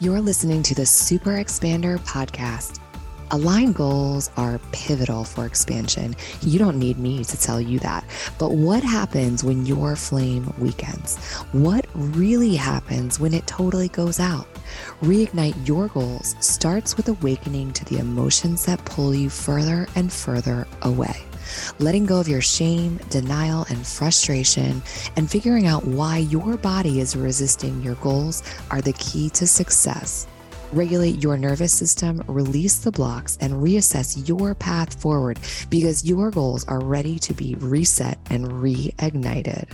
You're 0.00 0.20
listening 0.20 0.62
to 0.62 0.76
the 0.76 0.86
Super 0.86 1.30
Expander 1.30 1.98
podcast. 1.98 2.78
Aligned 3.32 3.74
goals 3.74 4.30
are 4.36 4.60
pivotal 4.70 5.24
for 5.24 5.44
expansion. 5.44 6.14
You 6.40 6.60
don't 6.60 6.78
need 6.78 6.98
me 6.98 7.24
to 7.24 7.40
tell 7.40 7.60
you 7.60 7.80
that. 7.80 8.04
But 8.38 8.52
what 8.52 8.84
happens 8.84 9.42
when 9.42 9.66
your 9.66 9.96
flame 9.96 10.54
weakens? 10.56 11.16
What 11.50 11.86
really 11.94 12.54
happens 12.54 13.18
when 13.18 13.34
it 13.34 13.48
totally 13.48 13.88
goes 13.88 14.20
out? 14.20 14.46
Reignite 15.02 15.66
your 15.66 15.88
goals 15.88 16.36
starts 16.38 16.96
with 16.96 17.08
awakening 17.08 17.72
to 17.72 17.84
the 17.86 17.98
emotions 17.98 18.66
that 18.66 18.84
pull 18.84 19.12
you 19.12 19.28
further 19.28 19.88
and 19.96 20.12
further 20.12 20.68
away. 20.82 21.27
Letting 21.78 22.06
go 22.06 22.20
of 22.20 22.28
your 22.28 22.40
shame, 22.40 22.98
denial, 23.10 23.66
and 23.70 23.86
frustration, 23.86 24.82
and 25.16 25.30
figuring 25.30 25.66
out 25.66 25.84
why 25.84 26.18
your 26.18 26.56
body 26.56 27.00
is 27.00 27.16
resisting 27.16 27.82
your 27.82 27.94
goals 27.96 28.42
are 28.70 28.80
the 28.80 28.92
key 28.94 29.30
to 29.30 29.46
success. 29.46 30.26
Regulate 30.72 31.22
your 31.22 31.38
nervous 31.38 31.72
system, 31.72 32.22
release 32.26 32.78
the 32.78 32.92
blocks, 32.92 33.38
and 33.40 33.54
reassess 33.54 34.28
your 34.28 34.54
path 34.54 35.00
forward 35.00 35.38
because 35.70 36.04
your 36.04 36.30
goals 36.30 36.66
are 36.68 36.80
ready 36.80 37.18
to 37.20 37.32
be 37.32 37.54
reset 37.56 38.18
and 38.30 38.46
reignited. 38.46 39.68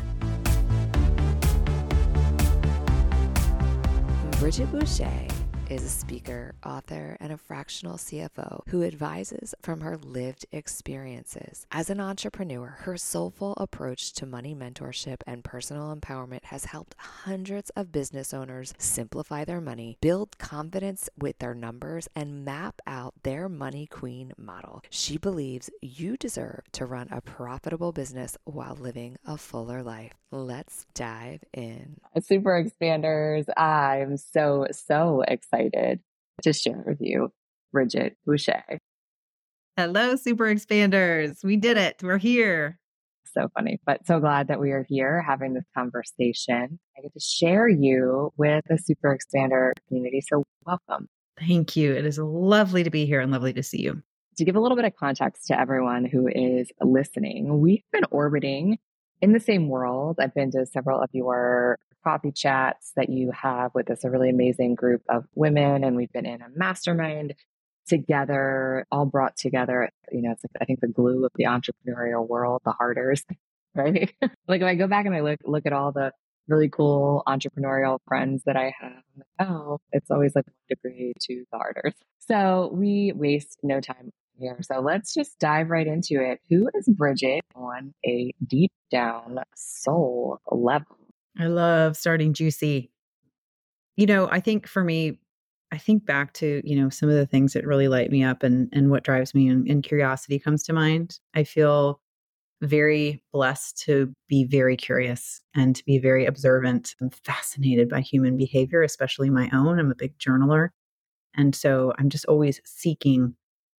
Bridget 4.39 4.71
Boucha 4.71 5.34
is 5.71 5.83
a 5.83 5.89
speaker, 5.89 6.55
author, 6.65 7.17
and 7.21 7.33
a 7.33 7.39
fractional 7.39 7.97
CFO 7.97 8.61
who 8.69 8.83
advises 8.83 9.55
from 9.63 9.81
her 9.81 9.97
lived 9.97 10.45
experiences. 10.53 11.67
As 11.73 11.89
an 11.89 12.01
entrepreneur, 12.01 12.77
her 12.81 12.99
soulful 12.99 13.55
approach 13.57 14.13
to 14.15 14.27
money 14.27 14.55
mentorship 14.55 15.23
and 15.27 15.43
personal 15.43 15.95
empowerment 15.95 16.45
has 16.45 16.67
helped 16.67 16.95
hundreds 16.99 17.71
of 17.71 17.93
business 17.93 18.35
owners 18.35 18.75
simplify 18.77 19.45
their 19.45 19.61
money, 19.61 19.97
build 20.03 20.37
confidence 20.39 21.09
with 21.19 21.39
their 21.39 21.55
numbers, 21.55 22.09
and 22.15 22.45
map 22.45 22.83
out 22.87 23.15
their 23.23 23.49
money 23.49 23.87
queen 23.87 24.33
model. 24.37 24.83
She 24.91 25.17
believes 25.17 25.71
you 25.81 26.19
deserve 26.19 26.65
to 26.73 26.85
run 26.85 27.09
a 27.11 27.23
profitable 27.23 27.93
business 27.93 28.37
while 28.45 28.77
living 28.79 29.17
a 29.27 29.39
fuller 29.39 29.83
life. 29.83 30.13
Let's 30.31 30.87
dive 30.95 31.45
in. 31.53 31.99
Super 32.21 32.63
expanders. 32.63 33.47
I'm 33.57 34.17
so, 34.17 34.67
so 34.73 35.23
excited 35.27 35.54
to 36.43 36.53
share 36.53 36.85
with 36.87 36.99
you 37.01 37.31
Bridget 37.73 38.17
Boucha. 38.27 38.63
Hello, 39.77 40.17
super 40.17 40.45
expanders. 40.45 41.43
We 41.43 41.57
did 41.57 41.77
it. 41.77 41.97
We're 42.03 42.19
here. 42.19 42.79
So 43.33 43.49
funny, 43.55 43.81
but 43.85 44.07
so 44.07 44.21
glad 44.21 44.47
that 44.47 44.61
we 44.61 44.71
are 44.71 44.87
here 44.89 45.21
having 45.21 45.55
this 45.55 45.65
conversation. 45.77 46.79
I 46.97 47.03
get 47.03 47.13
to 47.13 47.21
share 47.21 47.69
you 47.69 48.33
with 48.37 48.63
the 48.69 48.79
super 48.79 49.17
expander 49.19 49.73
community. 49.89 50.21
So 50.21 50.45
welcome. 50.65 51.09
Thank 51.37 51.75
you. 51.75 51.93
It 51.93 52.07
is 52.07 52.19
lovely 52.19 52.85
to 52.85 52.91
be 52.91 53.07
here 53.07 53.21
and 53.21 53.33
lovely 53.33 53.53
to 53.55 53.63
see 53.65 53.83
you. 53.83 54.01
To 54.37 54.45
give 54.45 54.55
a 54.55 54.61
little 54.61 54.77
bit 54.77 54.85
of 54.85 54.95
context 54.95 55.49
to 55.49 55.59
everyone 55.59 56.05
who 56.05 56.29
is 56.29 56.71
listening, 56.81 57.61
we've 57.61 57.83
been 57.93 58.05
orbiting 58.13 58.79
in 59.21 59.33
the 59.33 59.41
same 59.41 59.69
world. 59.69 60.17
I've 60.21 60.35
been 60.35 60.53
to 60.53 60.67
several 60.67 61.01
of 61.01 61.11
your 61.13 61.79
coffee 62.05 62.33
chats 62.33 62.93
that 62.97 63.09
you 63.09 63.33
have 63.33 63.73
with 63.75 63.87
this 63.87 64.05
really 64.05 64.31
amazing 64.31 64.75
group 64.75 65.03
of 65.09 65.25
women, 65.35 65.85
and 65.85 65.97
we've 65.97 66.13
been 66.13 66.27
in 66.27 66.43
a 66.43 66.49
mastermind 66.55 67.35
together, 67.87 68.87
all 68.93 69.07
brought 69.07 69.37
together. 69.37 69.91
You 70.13 70.23
know, 70.23 70.33
it's 70.33 70.45
like 70.45 70.63
I 70.63 70.65
think 70.65 70.81
the 70.81 70.89
glue 70.89 71.25
of 71.25 71.33
the 71.35 71.45
entrepreneurial 71.45 72.27
world, 72.27 72.63
the 72.65 72.73
harders, 72.73 73.25
right? 73.75 74.13
like 74.49 74.61
if 74.61 74.67
I 74.67 74.75
go 74.75 74.87
back 74.87 75.07
and 75.07 75.15
I 75.15 75.21
look 75.21 75.41
look 75.45 75.67
at 75.67 75.73
all 75.73 75.93
the 75.93 76.13
really 76.47 76.69
cool 76.69 77.23
entrepreneurial 77.27 77.99
friends 78.07 78.43
that 78.45 78.57
I 78.57 78.75
have, 78.79 79.03
like, 79.17 79.49
oh, 79.49 79.79
it's 79.93 80.11
always 80.11 80.35
like 80.35 80.47
one 80.47 80.55
degree 80.69 81.15
to 81.29 81.45
the 81.51 81.59
harders. 81.59 81.95
So 82.19 82.71
we 82.73 83.13
waste 83.15 83.59
no 83.63 83.81
time 83.81 84.11
here. 84.39 84.59
So 84.63 84.81
let's 84.81 85.15
just 85.15 85.39
dive 85.39 85.71
right 85.71 85.87
into 85.87 86.23
it. 86.23 86.41
Who 86.51 86.69
is 86.75 86.87
Bridget 86.89 87.43
on 87.55 87.95
a 88.05 88.33
deep 88.47 88.73
down 88.91 89.39
soul 89.55 90.39
level? 90.51 91.04
I 91.39 91.47
love 91.47 91.97
starting 91.97 92.33
juicy. 92.33 92.91
You 93.97 94.07
know, 94.07 94.29
I 94.31 94.41
think 94.41 94.67
for 94.67 94.85
me, 94.85 95.19
I 95.73 95.79
think 95.79 96.07
back 96.07 96.33
to, 96.35 96.61
you 96.65 96.81
know, 96.81 96.89
some 96.89 97.09
of 97.09 97.17
the 97.17 97.27
things 97.27 97.53
that 97.53 97.67
really 97.67 97.89
light 97.89 98.11
me 98.11 98.23
up 98.23 98.43
and 98.43 98.69
and 98.73 98.91
what 98.91 99.05
drives 99.05 99.35
me 99.35 99.49
and, 99.49 99.67
and 99.69 99.83
curiosity 99.83 100.39
comes 100.39 100.63
to 100.65 100.73
mind. 100.73 101.19
I 101.35 101.45
feel 101.45 102.01
very 102.63 103.23
blessed 103.33 103.79
to 103.85 104.13
be 104.29 104.45
very 104.45 104.77
curious 104.77 105.41
and 105.55 105.77
to 105.77 105.85
be 105.85 105.99
very 105.99 106.27
observant. 106.27 106.95
I'm 107.01 107.11
fascinated 107.11 107.89
by 107.89 108.01
human 108.01 108.37
behavior, 108.37 108.83
especially 108.83 109.31
my 109.31 109.51
own. 109.53 109.79
I'm 109.79 109.91
a 109.91 109.97
big 109.97 110.17
journaler. 110.19 110.69
And 111.37 111.55
so 111.55 111.93
I'm 111.99 112.09
just 112.09 112.27
always 112.27 112.61
seeking 112.65 113.35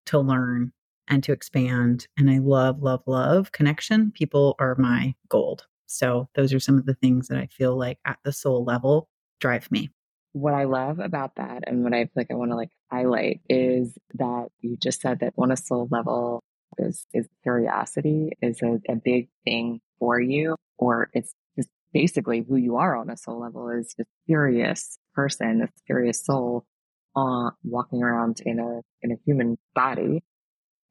to 0.07 0.19
learn 0.19 0.71
and 1.07 1.23
to 1.23 1.31
expand. 1.31 2.07
And 2.17 2.29
I 2.29 2.39
love, 2.39 2.81
love, 2.81 3.01
love 3.07 3.51
connection. 3.51 4.11
People 4.11 4.55
are 4.59 4.75
my 4.75 5.15
gold. 5.29 5.65
So 5.85 6.29
those 6.35 6.53
are 6.53 6.59
some 6.59 6.77
of 6.77 6.85
the 6.85 6.95
things 6.95 7.27
that 7.27 7.37
I 7.37 7.47
feel 7.47 7.77
like 7.77 7.99
at 8.05 8.19
the 8.23 8.31
soul 8.31 8.63
level 8.63 9.09
drive 9.39 9.71
me. 9.71 9.89
What 10.33 10.53
I 10.53 10.65
love 10.65 10.99
about 10.99 11.35
that 11.35 11.63
and 11.67 11.83
what 11.83 11.93
I 11.93 12.09
like 12.15 12.27
I 12.29 12.33
want 12.33 12.51
to 12.51 12.55
like 12.55 12.71
highlight 12.91 13.41
is 13.49 13.97
that 14.15 14.47
you 14.59 14.77
just 14.77 15.01
said 15.01 15.19
that 15.19 15.33
on 15.37 15.51
a 15.51 15.57
soul 15.57 15.87
level 15.89 16.43
is 16.77 17.05
is 17.13 17.27
curiosity 17.43 18.31
is 18.41 18.61
a, 18.61 18.79
a 18.89 18.95
big 18.95 19.29
thing 19.45 19.79
for 19.99 20.19
you, 20.19 20.55
or 20.77 21.09
it's 21.13 21.33
just 21.55 21.69
basically 21.93 22.45
who 22.47 22.57
you 22.57 22.75
are 22.75 22.97
on 22.97 23.09
a 23.09 23.15
soul 23.15 23.39
level 23.39 23.69
is 23.69 23.93
this 23.97 24.07
curious 24.25 24.97
person, 25.13 25.59
this 25.59 25.71
curious 25.85 26.25
soul 26.25 26.65
uh, 27.15 27.51
walking 27.63 28.03
around 28.03 28.41
in 28.45 28.59
a 28.59 28.81
in 29.01 29.11
a 29.11 29.17
human 29.25 29.57
body. 29.73 30.23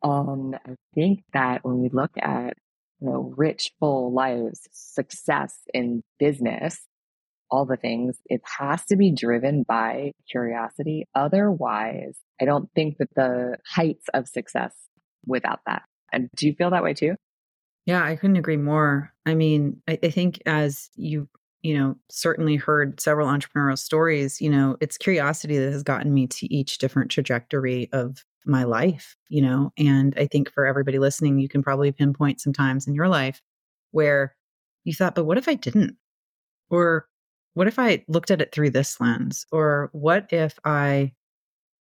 Um, 0.02 0.54
I 0.66 0.74
think 0.94 1.24
that 1.32 1.64
when 1.64 1.80
we 1.80 1.88
look 1.88 2.12
at 2.18 2.56
you 3.04 3.10
know 3.10 3.34
rich, 3.36 3.70
full 3.78 4.12
lives, 4.12 4.60
success 4.72 5.58
in 5.72 6.02
business, 6.18 6.80
all 7.50 7.66
the 7.66 7.76
things, 7.76 8.18
it 8.26 8.40
has 8.58 8.84
to 8.86 8.96
be 8.96 9.12
driven 9.12 9.64
by 9.66 10.12
curiosity. 10.30 11.06
Otherwise, 11.14 12.16
I 12.40 12.44
don't 12.44 12.68
think 12.74 12.98
that 12.98 13.14
the 13.14 13.58
heights 13.66 14.06
of 14.14 14.28
success 14.28 14.74
without 15.26 15.60
that. 15.66 15.82
And 16.12 16.28
do 16.36 16.46
you 16.46 16.54
feel 16.54 16.70
that 16.70 16.82
way 16.82 16.94
too? 16.94 17.14
Yeah, 17.86 18.02
I 18.02 18.16
couldn't 18.16 18.36
agree 18.36 18.56
more. 18.56 19.12
I 19.26 19.34
mean, 19.34 19.82
I, 19.86 19.98
I 20.02 20.10
think 20.10 20.42
as 20.46 20.90
you 20.96 21.28
you 21.62 21.78
know, 21.78 21.96
certainly 22.10 22.56
heard 22.56 23.00
several 23.00 23.26
entrepreneurial 23.26 23.78
stories, 23.78 24.38
you 24.38 24.50
know, 24.50 24.76
it's 24.82 24.98
curiosity 24.98 25.56
that 25.56 25.72
has 25.72 25.82
gotten 25.82 26.12
me 26.12 26.26
to 26.26 26.54
each 26.54 26.76
different 26.76 27.10
trajectory 27.10 27.88
of 27.90 28.22
my 28.46 28.64
life, 28.64 29.16
you 29.28 29.42
know, 29.42 29.72
and 29.78 30.14
I 30.16 30.26
think 30.26 30.50
for 30.50 30.66
everybody 30.66 30.98
listening, 30.98 31.38
you 31.38 31.48
can 31.48 31.62
probably 31.62 31.92
pinpoint 31.92 32.40
some 32.40 32.52
times 32.52 32.86
in 32.86 32.94
your 32.94 33.08
life 33.08 33.40
where 33.92 34.36
you 34.84 34.94
thought, 34.94 35.14
but 35.14 35.24
what 35.24 35.38
if 35.38 35.48
I 35.48 35.54
didn't? 35.54 35.96
Or 36.70 37.08
what 37.54 37.68
if 37.68 37.78
I 37.78 38.04
looked 38.08 38.30
at 38.30 38.40
it 38.40 38.52
through 38.52 38.70
this 38.70 39.00
lens? 39.00 39.46
Or 39.52 39.90
what 39.92 40.26
if 40.32 40.58
I 40.64 41.12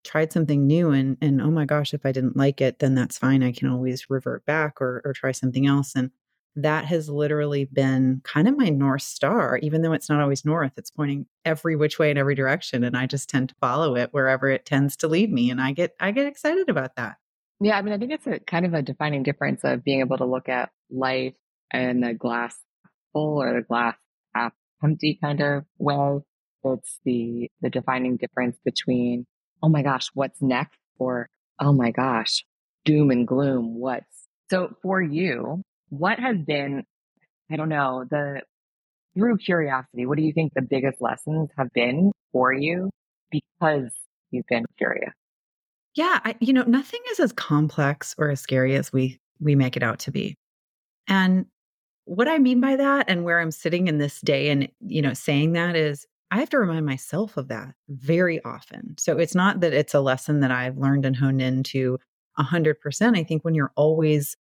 tried 0.04 0.34
something 0.34 0.68
new 0.68 0.92
and 0.92 1.18
and 1.22 1.42
oh 1.42 1.52
my 1.52 1.66
gosh, 1.66 1.94
if 1.94 2.06
I 2.06 2.12
didn't 2.12 2.38
like 2.38 2.62
it, 2.62 2.80
then 2.80 2.96
that's 2.96 3.18
fine. 3.18 3.44
I 3.44 3.52
can 3.52 3.70
always 3.70 4.10
revert 4.10 4.46
back 4.46 4.82
or 4.82 5.02
or 5.06 5.14
try 5.14 5.32
something 5.32 5.68
else. 5.68 5.94
And 5.96 6.12
that 6.56 6.86
has 6.86 7.10
literally 7.10 7.66
been 7.66 8.22
kind 8.24 8.48
of 8.48 8.58
my 8.58 8.70
North 8.70 9.02
Star, 9.02 9.58
even 9.58 9.82
though 9.82 9.94
it's 9.94 10.10
not 10.10 10.22
always 10.22 10.46
North, 10.46 10.74
it's 10.78 10.92
pointing 10.92 11.26
every 11.46 11.76
which 11.76 11.98
way 11.98 12.12
in 12.12 12.18
every 12.18 12.36
direction. 12.36 12.84
And 12.84 12.96
I 12.96 13.08
just 13.08 13.30
tend 13.30 13.50
to 13.50 13.56
follow 13.60 13.96
it 13.96 14.10
wherever 14.12 14.50
it 14.50 14.66
tends 14.66 14.96
to 14.98 15.08
lead 15.08 15.32
me. 15.32 15.50
And 15.50 15.60
I 15.60 15.72
get, 15.72 15.96
I 16.00 16.12
get 16.12 16.28
excited 16.28 16.70
about 16.70 16.96
that. 16.96 17.18
Yeah. 17.60 17.78
I 17.78 17.82
mean, 17.82 17.94
I 17.94 17.98
think 17.98 18.12
it's 18.12 18.28
a 18.28 18.40
kind 18.40 18.66
of 18.66 18.74
a 18.74 18.82
defining 18.82 19.24
difference 19.24 19.64
of 19.64 19.84
being 19.84 20.02
able 20.02 20.18
to 20.18 20.26
look 20.26 20.50
at 20.50 20.70
life 20.92 21.34
in 21.74 22.02
the 22.02 22.14
glass 22.14 22.56
full 23.14 23.42
or 23.42 23.54
the 23.54 23.62
glass 23.62 23.96
half 24.36 24.54
empty 24.84 25.18
kind 25.22 25.42
of 25.42 25.66
way. 25.80 26.20
It's 26.66 27.00
the, 27.04 27.50
the 27.62 27.70
defining 27.70 28.18
difference 28.18 28.58
between, 28.64 29.26
oh 29.62 29.70
my 29.70 29.82
gosh, 29.82 30.10
what's 30.14 30.42
next? 30.42 30.78
Or, 31.00 31.30
oh 31.60 31.74
my 31.74 31.92
gosh, 31.92 32.46
doom 32.86 33.12
and 33.12 33.28
gloom. 33.28 33.80
What's 33.80 34.28
so 34.50 34.76
for 34.82 35.02
you, 35.02 35.64
what 35.98 36.20
has 36.20 36.38
been, 36.38 36.84
I 37.52 37.56
don't 37.56 37.70
know, 37.70 38.06
the 38.10 38.42
through 39.16 39.38
curiosity, 39.38 40.08
what 40.08 40.18
do 40.18 40.24
you 40.24 40.34
think 40.34 40.54
the 40.56 40.64
biggest 40.64 41.00
lessons 41.00 41.50
have 41.56 41.72
been 41.74 42.12
for 42.32 42.52
you 42.52 42.90
because 43.30 43.92
you've 44.32 44.48
been 44.48 44.66
curious? 44.78 45.14
Yeah, 45.94 46.20
I, 46.26 46.36
you 46.40 46.52
know, 46.52 46.64
nothing 46.64 47.00
is 47.12 47.20
as 47.20 47.32
complex 47.32 48.16
or 48.18 48.32
as 48.32 48.42
scary 48.42 48.76
as 48.76 48.92
we 48.92 49.20
we 49.40 49.56
make 49.56 49.78
it 49.78 49.84
out 49.84 50.00
to 50.00 50.12
be. 50.12 50.36
And 51.08 51.46
what 52.06 52.28
I 52.28 52.40
mean 52.40 52.60
by 52.60 52.76
that 52.76 53.08
and 53.08 53.24
where 53.24 53.40
I'm 53.40 53.52
sitting 53.52 53.88
in 53.88 54.00
this 54.00 54.20
day 54.22 54.50
and 54.50 54.70
you 54.80 55.02
know 55.02 55.14
saying 55.14 55.54
that 55.54 55.76
is 55.76 56.08
I 56.32 56.40
have 56.40 56.50
to 56.50 56.58
remind 56.58 56.88
myself 56.88 57.38
of 57.38 57.50
that 57.50 57.76
very 57.90 58.44
often. 58.44 58.96
So 58.98 59.20
it's 59.20 59.36
not 59.36 59.60
that 59.60 59.74
it's 59.74 59.94
a 59.94 60.02
lesson 60.02 60.40
that 60.40 60.50
I've 60.50 60.78
learned 60.78 61.06
and 61.06 61.16
honed 61.16 61.44
into 61.44 62.00
100%. 62.40 63.16
I 63.16 63.24
think 63.24 63.46
when 63.46 63.54
you're 63.54 63.72
always 63.76 64.36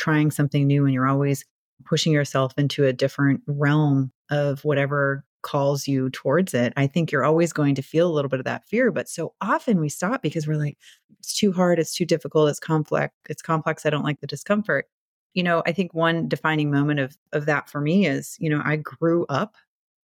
trying 0.00 0.30
something 0.30 0.66
new 0.66 0.86
and 0.86 0.94
you're 0.94 1.06
always 1.06 1.44
pushing 1.84 2.12
yourself 2.12 2.54
into 2.56 2.86
a 2.86 2.92
different 2.92 3.42
realm 3.46 4.10
of 4.30 4.64
whatever 4.64 5.24
calls 5.42 5.86
you 5.86 6.08
towards 6.10 6.54
it. 6.54 6.72
I 6.76 6.86
think 6.86 7.12
you're 7.12 7.24
always 7.24 7.52
going 7.52 7.74
to 7.74 7.82
feel 7.82 8.08
a 8.08 8.12
little 8.12 8.28
bit 8.28 8.40
of 8.40 8.46
that 8.46 8.64
fear, 8.64 8.90
but 8.90 9.08
so 9.08 9.34
often 9.42 9.78
we 9.78 9.90
stop 9.90 10.22
because 10.22 10.46
we're 10.46 10.58
like, 10.58 10.78
it's 11.18 11.34
too 11.34 11.52
hard, 11.52 11.78
it's 11.78 11.94
too 11.94 12.06
difficult, 12.06 12.48
it's 12.48 12.58
complex, 12.58 13.14
it's 13.28 13.42
complex. 13.42 13.84
I 13.84 13.90
don't 13.90 14.04
like 14.04 14.20
the 14.20 14.26
discomfort. 14.26 14.86
You 15.34 15.42
know, 15.42 15.62
I 15.66 15.72
think 15.72 15.92
one 15.92 16.28
defining 16.28 16.70
moment 16.70 16.98
of 16.98 17.16
of 17.32 17.46
that 17.46 17.68
for 17.68 17.80
me 17.80 18.06
is, 18.06 18.36
you 18.40 18.50
know, 18.50 18.62
I 18.64 18.76
grew 18.76 19.26
up 19.28 19.54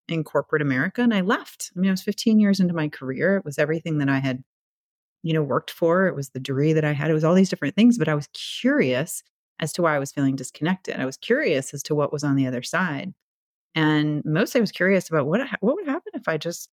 in 0.09 0.25
corporate 0.25 0.63
America 0.63 1.03
and 1.03 1.15
I 1.15 1.23
left. 1.23 1.73
I 1.75 1.81
mean, 1.81 1.91
I 1.91 1.93
was 1.93 2.03
15 2.03 2.39
years 2.39 2.61
into 2.61 2.75
my 2.75 2.89
career. 2.89 3.37
It 3.37 3.45
was 3.45 3.59
everything 3.59 3.99
that 3.99 4.09
I 4.09 4.19
had, 4.19 4.45
you 5.23 5.33
know, 5.33 5.43
worked 5.43 5.71
for. 5.71 6.07
It 6.07 6.15
was 6.15 6.31
the 6.31 6.41
degree 6.41 6.75
that 6.75 6.85
I 6.85 6.93
had. 6.93 7.11
It 7.11 7.15
was 7.15 7.25
all 7.25 7.35
these 7.35 7.49
different 7.49 7.75
things, 7.75 7.99
but 7.99 8.09
I 8.09 8.15
was 8.15 8.29
curious 8.33 9.23
as 9.61 9.73
to 9.75 9.83
why 9.83 9.97
I 9.97 9.99
was 9.99 10.13
feeling 10.13 10.37
disconnected. 10.37 10.97
I 11.01 11.07
was 11.07 11.17
curious 11.17 11.75
as 11.75 11.83
to 11.85 11.95
what 11.95 12.13
was 12.13 12.25
on 12.25 12.37
the 12.37 12.47
other 12.47 12.63
side. 12.63 13.15
And 13.75 14.25
mostly 14.25 14.61
I 14.61 14.63
was 14.63 14.73
curious 14.73 15.09
about 15.09 15.27
what 15.27 15.41
what 15.61 15.77
would 15.77 15.87
happen 15.89 16.13
if 16.15 16.29
I 16.29 16.39
just 16.39 16.71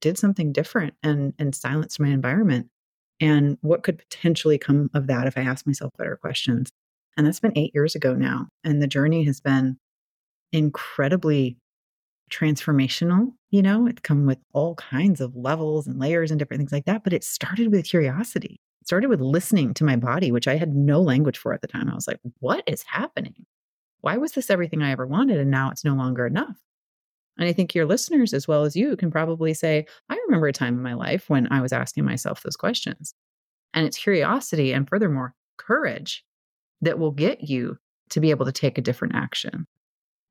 did 0.00 0.18
something 0.18 0.52
different 0.52 0.94
and 1.02 1.34
and 1.38 1.54
silenced 1.54 2.00
my 2.00 2.08
environment 2.08 2.68
and 3.20 3.58
what 3.62 3.82
could 3.84 3.98
potentially 3.98 4.58
come 4.58 4.90
of 4.94 5.06
that 5.08 5.26
if 5.26 5.38
I 5.38 5.42
asked 5.42 5.66
myself 5.66 5.92
better 5.98 6.16
questions. 6.16 6.70
And 7.16 7.26
that's 7.26 7.40
been 7.40 7.56
8 7.58 7.72
years 7.74 7.94
ago 7.96 8.14
now 8.14 8.48
and 8.64 8.82
the 8.82 8.86
journey 8.88 9.24
has 9.24 9.40
been 9.40 9.78
incredibly 10.52 11.58
transformational, 12.30 13.32
you 13.50 13.62
know, 13.62 13.86
it's 13.86 14.00
come 14.02 14.26
with 14.26 14.38
all 14.52 14.74
kinds 14.76 15.20
of 15.20 15.36
levels 15.36 15.86
and 15.86 15.98
layers 15.98 16.30
and 16.30 16.38
different 16.38 16.60
things 16.60 16.72
like 16.72 16.86
that, 16.86 17.04
but 17.04 17.12
it 17.12 17.24
started 17.24 17.70
with 17.72 17.86
curiosity. 17.86 18.60
Started 18.90 19.08
with 19.08 19.20
listening 19.20 19.72
to 19.74 19.84
my 19.84 19.94
body, 19.94 20.32
which 20.32 20.48
I 20.48 20.56
had 20.56 20.74
no 20.74 21.00
language 21.00 21.38
for 21.38 21.54
at 21.54 21.60
the 21.60 21.68
time. 21.68 21.88
I 21.88 21.94
was 21.94 22.08
like, 22.08 22.18
what 22.40 22.64
is 22.66 22.82
happening? 22.82 23.46
why 24.00 24.16
was 24.16 24.32
this 24.32 24.50
everything 24.50 24.82
I 24.82 24.90
ever 24.90 25.06
wanted? 25.06 25.38
And 25.38 25.50
now 25.50 25.70
it's 25.70 25.84
no 25.84 25.94
longer 25.94 26.26
enough. 26.26 26.56
And 27.38 27.48
I 27.48 27.52
think 27.52 27.74
your 27.74 27.86
listeners, 27.86 28.34
as 28.34 28.46
well 28.46 28.64
as 28.64 28.76
you, 28.76 28.96
can 28.96 29.10
probably 29.10 29.54
say, 29.54 29.86
I 30.08 30.18
remember 30.26 30.48
a 30.48 30.52
time 30.52 30.74
in 30.74 30.82
my 30.82 30.94
life 30.94 31.30
when 31.30 31.50
I 31.50 31.60
was 31.60 31.72
asking 31.72 32.04
myself 32.04 32.42
those 32.42 32.56
questions. 32.56 33.14
And 33.72 33.86
it's 33.86 33.98
curiosity 33.98 34.72
and 34.72 34.88
furthermore, 34.88 35.34
courage 35.56 36.24
that 36.80 36.98
will 36.98 37.12
get 37.12 37.42
you 37.42 37.78
to 38.10 38.20
be 38.20 38.30
able 38.30 38.46
to 38.46 38.52
take 38.52 38.76
a 38.76 38.82
different 38.82 39.14
action 39.14 39.66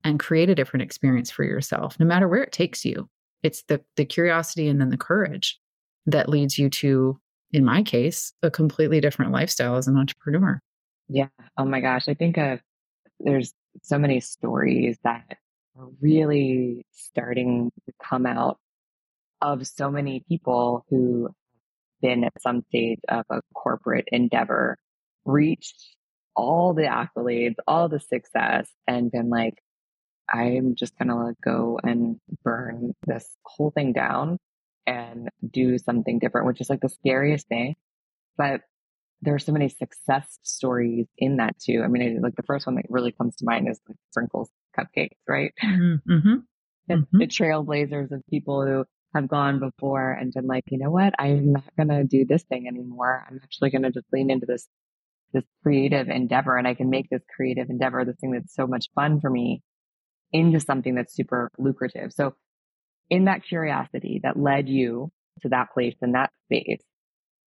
and 0.04 0.20
create 0.20 0.50
a 0.50 0.54
different 0.54 0.82
experience 0.82 1.30
for 1.30 1.44
yourself, 1.44 1.98
no 1.98 2.06
matter 2.06 2.28
where 2.28 2.42
it 2.42 2.52
takes 2.52 2.84
you. 2.84 3.08
It's 3.42 3.62
the, 3.62 3.82
the 3.96 4.04
curiosity 4.04 4.68
and 4.68 4.80
then 4.80 4.90
the 4.90 4.98
courage 4.98 5.58
that 6.06 6.28
leads 6.28 6.58
you 6.58 6.68
to, 6.70 7.18
in 7.52 7.64
my 7.64 7.82
case, 7.82 8.32
a 8.42 8.50
completely 8.50 9.00
different 9.00 9.32
lifestyle 9.32 9.76
as 9.76 9.88
an 9.88 9.96
entrepreneur. 9.96 10.60
Yeah. 11.08 11.28
Oh 11.56 11.64
my 11.64 11.80
gosh. 11.80 12.08
I 12.08 12.14
think 12.14 12.38
there's 13.18 13.52
so 13.82 13.98
many 13.98 14.20
stories 14.20 14.98
that 15.04 15.36
are 15.78 15.88
really 16.00 16.86
starting 16.92 17.70
to 17.86 17.92
come 18.02 18.26
out 18.26 18.58
of 19.42 19.66
so 19.66 19.90
many 19.90 20.24
people 20.28 20.84
who 20.90 21.24
have 21.24 21.34
been 22.02 22.24
at 22.24 22.40
some 22.40 22.62
stage 22.68 23.00
of 23.08 23.24
a 23.30 23.40
corporate 23.54 24.08
endeavor, 24.12 24.76
reached 25.24 25.96
all 26.36 26.74
the 26.74 26.82
accolades, 26.82 27.56
all 27.66 27.88
the 27.88 28.00
success, 28.00 28.70
and 28.86 29.10
been 29.10 29.30
like, 29.30 29.54
I'm 30.32 30.76
just 30.76 30.96
gonna 30.96 31.34
go 31.42 31.80
and 31.82 32.20
burn 32.44 32.94
this 33.06 33.36
whole 33.44 33.70
thing 33.70 33.92
down 33.92 34.38
and 34.86 35.28
do 35.48 35.78
something 35.78 36.18
different, 36.18 36.46
which 36.46 36.60
is 36.60 36.70
like 36.70 36.80
the 36.80 36.88
scariest 36.88 37.48
thing. 37.48 37.76
But 38.36 38.62
there 39.22 39.34
are 39.34 39.38
so 39.38 39.52
many 39.52 39.68
success 39.68 40.38
stories 40.42 41.06
in 41.18 41.36
that 41.36 41.58
too. 41.58 41.82
I 41.84 41.88
mean, 41.88 42.20
like 42.22 42.36
the 42.36 42.42
first 42.42 42.66
one 42.66 42.76
that 42.76 42.86
really 42.88 43.12
comes 43.12 43.36
to 43.36 43.44
mind 43.44 43.68
is 43.68 43.80
like 43.88 43.98
Sprinkles 44.10 44.50
cupcakes, 44.78 45.18
right? 45.28 45.52
Mm-hmm. 45.62 46.12
mm-hmm. 46.12 46.34
The, 46.88 46.94
mm-hmm. 46.94 47.18
the 47.18 47.26
trailblazers 47.26 48.10
of 48.10 48.22
people 48.28 48.64
who 48.64 48.84
have 49.14 49.28
gone 49.28 49.58
before 49.58 50.12
and 50.12 50.32
been 50.32 50.46
like, 50.46 50.64
you 50.70 50.78
know 50.78 50.90
what? 50.90 51.14
I'm 51.18 51.52
not 51.52 51.76
going 51.76 51.88
to 51.88 52.04
do 52.04 52.24
this 52.24 52.42
thing 52.44 52.66
anymore. 52.66 53.24
I'm 53.28 53.40
actually 53.42 53.70
going 53.70 53.82
to 53.82 53.90
just 53.90 54.06
lean 54.12 54.30
into 54.30 54.46
this, 54.46 54.66
this 55.32 55.44
creative 55.62 56.08
endeavor 56.08 56.56
and 56.56 56.66
I 56.66 56.74
can 56.74 56.90
make 56.90 57.10
this 57.10 57.22
creative 57.34 57.68
endeavor, 57.68 58.04
this 58.04 58.16
thing 58.20 58.32
that's 58.32 58.54
so 58.54 58.66
much 58.66 58.86
fun 58.94 59.20
for 59.20 59.30
me 59.30 59.62
into 60.32 60.60
something 60.60 60.94
that's 60.94 61.14
super 61.14 61.50
lucrative. 61.58 62.12
So 62.12 62.34
in 63.10 63.26
that 63.26 63.44
curiosity 63.44 64.20
that 64.22 64.38
led 64.38 64.68
you 64.68 65.10
to 65.42 65.48
that 65.50 65.72
place 65.74 65.96
in 66.00 66.12
that 66.12 66.30
space, 66.46 66.82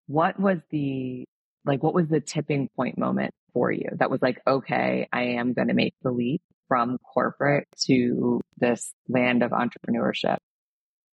what 0.07 0.39
was 0.39 0.59
the 0.69 1.25
like 1.65 1.81
what 1.81 1.93
was 1.93 2.07
the 2.09 2.19
tipping 2.19 2.69
point 2.75 2.97
moment 2.97 3.33
for 3.53 3.71
you 3.71 3.87
that 3.93 4.09
was 4.09 4.21
like 4.21 4.41
okay 4.47 5.07
i 5.13 5.21
am 5.21 5.53
going 5.53 5.67
to 5.67 5.73
make 5.73 5.93
the 6.01 6.11
leap 6.11 6.41
from 6.67 6.97
corporate 7.13 7.67
to 7.77 8.41
this 8.57 8.93
land 9.07 9.43
of 9.43 9.51
entrepreneurship 9.51 10.37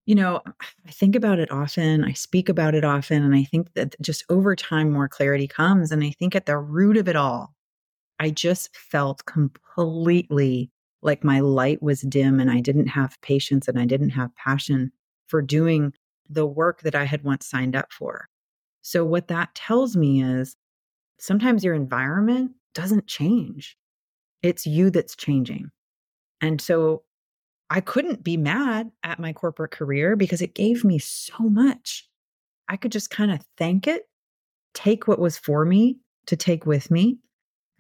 you 0.07 0.15
know 0.15 0.41
i 0.87 0.91
think 0.91 1.15
about 1.15 1.39
it 1.39 1.51
often 1.51 2.05
i 2.05 2.13
speak 2.13 2.49
about 2.49 2.75
it 2.75 2.85
often 2.85 3.23
and 3.23 3.35
i 3.35 3.45
think 3.45 3.73
that 3.75 3.95
just 4.01 4.25
over 4.29 4.57
time 4.57 4.91
more 4.91 5.09
clarity 5.09 5.47
comes 5.47 5.93
and 5.93 6.03
i 6.03 6.11
think 6.11 6.35
at 6.35 6.47
the 6.47 6.59
root 6.59 6.97
of 6.97 7.09
it 7.09 7.17
all 7.17 7.55
i 8.19 8.31
just 8.31 8.75
felt 8.77 9.25
completely 9.27 10.71
like 11.03 11.25
my 11.25 11.41
light 11.41 11.83
was 11.83 12.03
dim 12.03 12.41
and 12.41 12.51
i 12.51 12.61
didn't 12.61 12.89
have 12.89 13.21
patience 13.23 13.69
and 13.69 13.79
i 13.79 13.85
didn't 13.85 14.11
have 14.11 14.35
passion 14.37 14.93
for 15.27 15.43
doing 15.43 15.93
the 16.29 16.47
work 16.47 16.83
that 16.83 16.95
i 16.95 17.05
had 17.05 17.25
once 17.25 17.47
signed 17.47 17.77
up 17.77 17.93
for 17.93 18.29
so, 18.83 19.05
what 19.05 19.29
that 19.29 19.55
tells 19.55 19.97
me 19.97 20.23
is 20.23 20.57
sometimes 21.19 21.65
your 21.65 21.75
environment 21.75 22.53
doesn't 22.75 23.07
change, 23.07 23.77
it's 24.43 24.67
you 24.67 24.91
that's 24.91 25.17
changing. 25.17 25.71
And 26.41 26.61
so, 26.61 27.03
I 27.69 27.81
couldn't 27.81 28.25
be 28.25 28.37
mad 28.37 28.91
at 29.05 29.21
my 29.21 29.33
corporate 29.33 29.71
career 29.71 30.17
because 30.17 30.43
it 30.43 30.55
gave 30.55 30.83
me 30.83 30.99
so 30.99 31.39
much. 31.39 32.09
I 32.69 32.77
could 32.77 32.91
just 32.91 33.11
kind 33.11 33.31
of 33.31 33.45
thank 33.59 33.87
it, 33.87 34.05
take 34.75 35.07
what 35.07 35.21
was 35.21 35.39
for 35.39 35.65
me 35.65 35.99
to 36.27 36.37
take 36.37 36.67
with 36.67 36.91
me, 36.91 37.19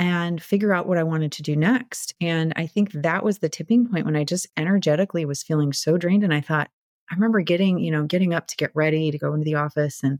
and 0.00 0.42
figure 0.42 0.72
out 0.72 0.88
what 0.88 0.96
I 0.96 1.02
wanted 1.02 1.30
to 1.32 1.42
do 1.42 1.54
next. 1.54 2.14
And 2.22 2.54
I 2.56 2.66
think 2.66 2.90
that 2.92 3.22
was 3.22 3.38
the 3.38 3.50
tipping 3.50 3.86
point 3.86 4.06
when 4.06 4.16
I 4.16 4.24
just 4.24 4.48
energetically 4.56 5.26
was 5.26 5.42
feeling 5.42 5.74
so 5.74 5.98
drained. 5.98 6.24
And 6.24 6.32
I 6.32 6.40
thought, 6.40 6.70
I 7.10 7.14
remember 7.14 7.42
getting, 7.42 7.78
you 7.78 7.90
know, 7.90 8.04
getting 8.04 8.32
up 8.32 8.46
to 8.46 8.56
get 8.56 8.70
ready 8.74 9.10
to 9.10 9.18
go 9.18 9.34
into 9.34 9.44
the 9.44 9.56
office 9.56 10.02
and 10.02 10.18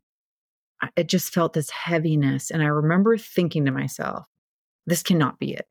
it 0.97 1.09
just 1.09 1.33
felt 1.33 1.55
this 1.55 1.71
heaviness. 1.71 2.51
And 2.51 2.63
I 2.63 2.67
remember 2.67 3.17
thinking 3.17 3.65
to 3.65 3.71
myself, 3.71 4.27
this 4.87 5.03
cannot 5.03 5.39
be 5.39 5.55
it. 5.55 5.67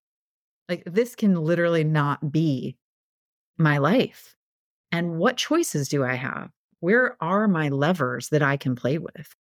Like, 0.68 0.84
this 0.86 1.16
can 1.16 1.36
literally 1.36 1.84
not 1.84 2.32
be 2.32 2.78
my 3.58 3.78
life. 3.78 4.36
And 4.92 5.18
what 5.18 5.38
choices 5.38 5.88
do 5.88 6.04
I 6.04 6.16
have? 6.16 6.50
Where 6.80 7.16
are 7.22 7.48
my 7.48 7.70
levers 7.70 8.30
that 8.30 8.42
I 8.42 8.58
can 8.58 8.76
play 8.76 8.98
with? 8.98 9.36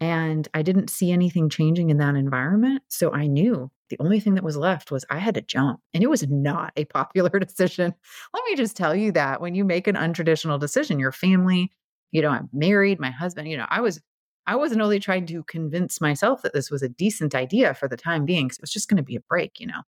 And 0.00 0.46
I 0.54 0.62
didn't 0.62 0.90
see 0.90 1.10
anything 1.10 1.48
changing 1.48 1.90
in 1.90 1.98
that 1.98 2.14
environment. 2.14 2.82
So 2.88 3.12
I 3.12 3.26
knew 3.26 3.70
the 3.90 3.98
only 4.00 4.20
thing 4.20 4.34
that 4.34 4.44
was 4.44 4.56
left 4.56 4.90
was 4.90 5.04
I 5.10 5.18
had 5.18 5.34
to 5.34 5.40
jump. 5.40 5.80
And 5.94 6.02
it 6.02 6.10
was 6.10 6.26
not 6.28 6.72
a 6.76 6.84
popular 6.84 7.30
decision. 7.38 7.94
Let 8.34 8.44
me 8.44 8.56
just 8.56 8.76
tell 8.76 8.94
you 8.94 9.12
that 9.12 9.40
when 9.40 9.54
you 9.54 9.64
make 9.64 9.86
an 9.86 9.96
untraditional 9.96 10.60
decision, 10.60 10.98
your 10.98 11.12
family, 11.12 11.72
you 12.12 12.22
know, 12.22 12.30
I'm 12.30 12.48
married, 12.52 13.00
my 13.00 13.10
husband, 13.10 13.48
you 13.48 13.56
know, 13.56 13.66
I 13.68 13.80
was 13.80 14.00
I 14.46 14.56
wasn't 14.56 14.80
only 14.80 14.98
trying 14.98 15.26
to 15.26 15.42
convince 15.44 16.00
myself 16.00 16.40
that 16.40 16.54
this 16.54 16.70
was 16.70 16.82
a 16.82 16.88
decent 16.88 17.34
idea 17.34 17.74
for 17.74 17.86
the 17.86 17.98
time 17.98 18.24
being, 18.24 18.46
because 18.46 18.58
it 18.58 18.62
was 18.62 18.72
just 18.72 18.88
going 18.88 18.96
to 18.96 19.02
be 19.02 19.16
a 19.16 19.20
break, 19.28 19.60
you 19.60 19.66
know. 19.66 19.82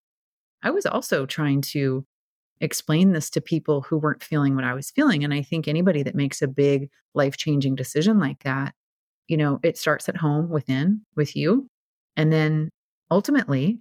I 0.64 0.70
was 0.70 0.84
also 0.84 1.26
trying 1.26 1.60
to 1.62 2.04
explain 2.60 3.12
this 3.12 3.30
to 3.30 3.40
people 3.40 3.82
who 3.82 3.98
weren't 3.98 4.24
feeling 4.24 4.56
what 4.56 4.64
I 4.64 4.74
was 4.74 4.90
feeling. 4.90 5.22
And 5.22 5.32
I 5.32 5.42
think 5.42 5.68
anybody 5.68 6.02
that 6.02 6.16
makes 6.16 6.42
a 6.42 6.48
big 6.48 6.90
life 7.14 7.36
changing 7.36 7.76
decision 7.76 8.18
like 8.18 8.42
that, 8.42 8.74
you 9.28 9.36
know, 9.36 9.60
it 9.62 9.78
starts 9.78 10.08
at 10.08 10.16
home 10.16 10.48
within 10.48 11.02
with 11.14 11.36
you. 11.36 11.68
And 12.16 12.32
then 12.32 12.70
ultimately, 13.12 13.78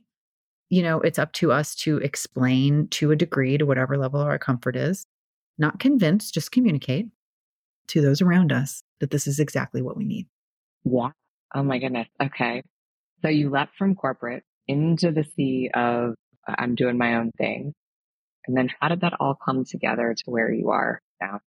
you 0.69 0.83
know, 0.83 1.00
it's 1.01 1.19
up 1.19 1.33
to 1.33 1.51
us 1.51 1.75
to 1.75 1.97
explain 1.97 2.88
to 2.89 3.12
a 3.12 3.15
degree 3.15 3.57
to 3.57 3.65
whatever 3.65 3.97
level 3.97 4.19
our 4.19 4.39
comfort 4.39 4.75
is, 4.75 5.05
not 5.57 5.79
convince, 5.79 6.31
just 6.31 6.51
communicate 6.51 7.07
to 7.88 8.01
those 8.01 8.21
around 8.21 8.51
us 8.51 8.83
that 9.00 9.12
this 9.12 9.27
is 9.27 9.39
exactly 9.39 9.81
what 9.81 9.97
we 9.97 10.03
need. 10.03 10.27
Yeah. 10.83 11.09
Oh 11.55 11.63
my 11.63 11.79
goodness. 11.79 12.07
Okay. 12.21 12.63
So 13.21 13.29
you 13.29 13.50
left 13.50 13.71
from 13.77 13.95
corporate 13.95 14.43
into 14.67 15.12
the 15.12 15.25
sea 15.36 15.69
of 15.74 16.15
I'm 16.47 16.75
doing 16.75 16.97
my 16.97 17.15
own 17.15 17.31
thing. 17.38 17.74
And 18.45 18.55
then 18.55 18.69
how 18.79 18.89
did 18.89 19.01
that 19.01 19.13
all 19.19 19.36
come 19.36 19.65
together 19.65 20.13
to 20.13 20.24
where 20.25 20.51
you 20.51 20.69
are 20.69 21.01
now? 21.21 21.39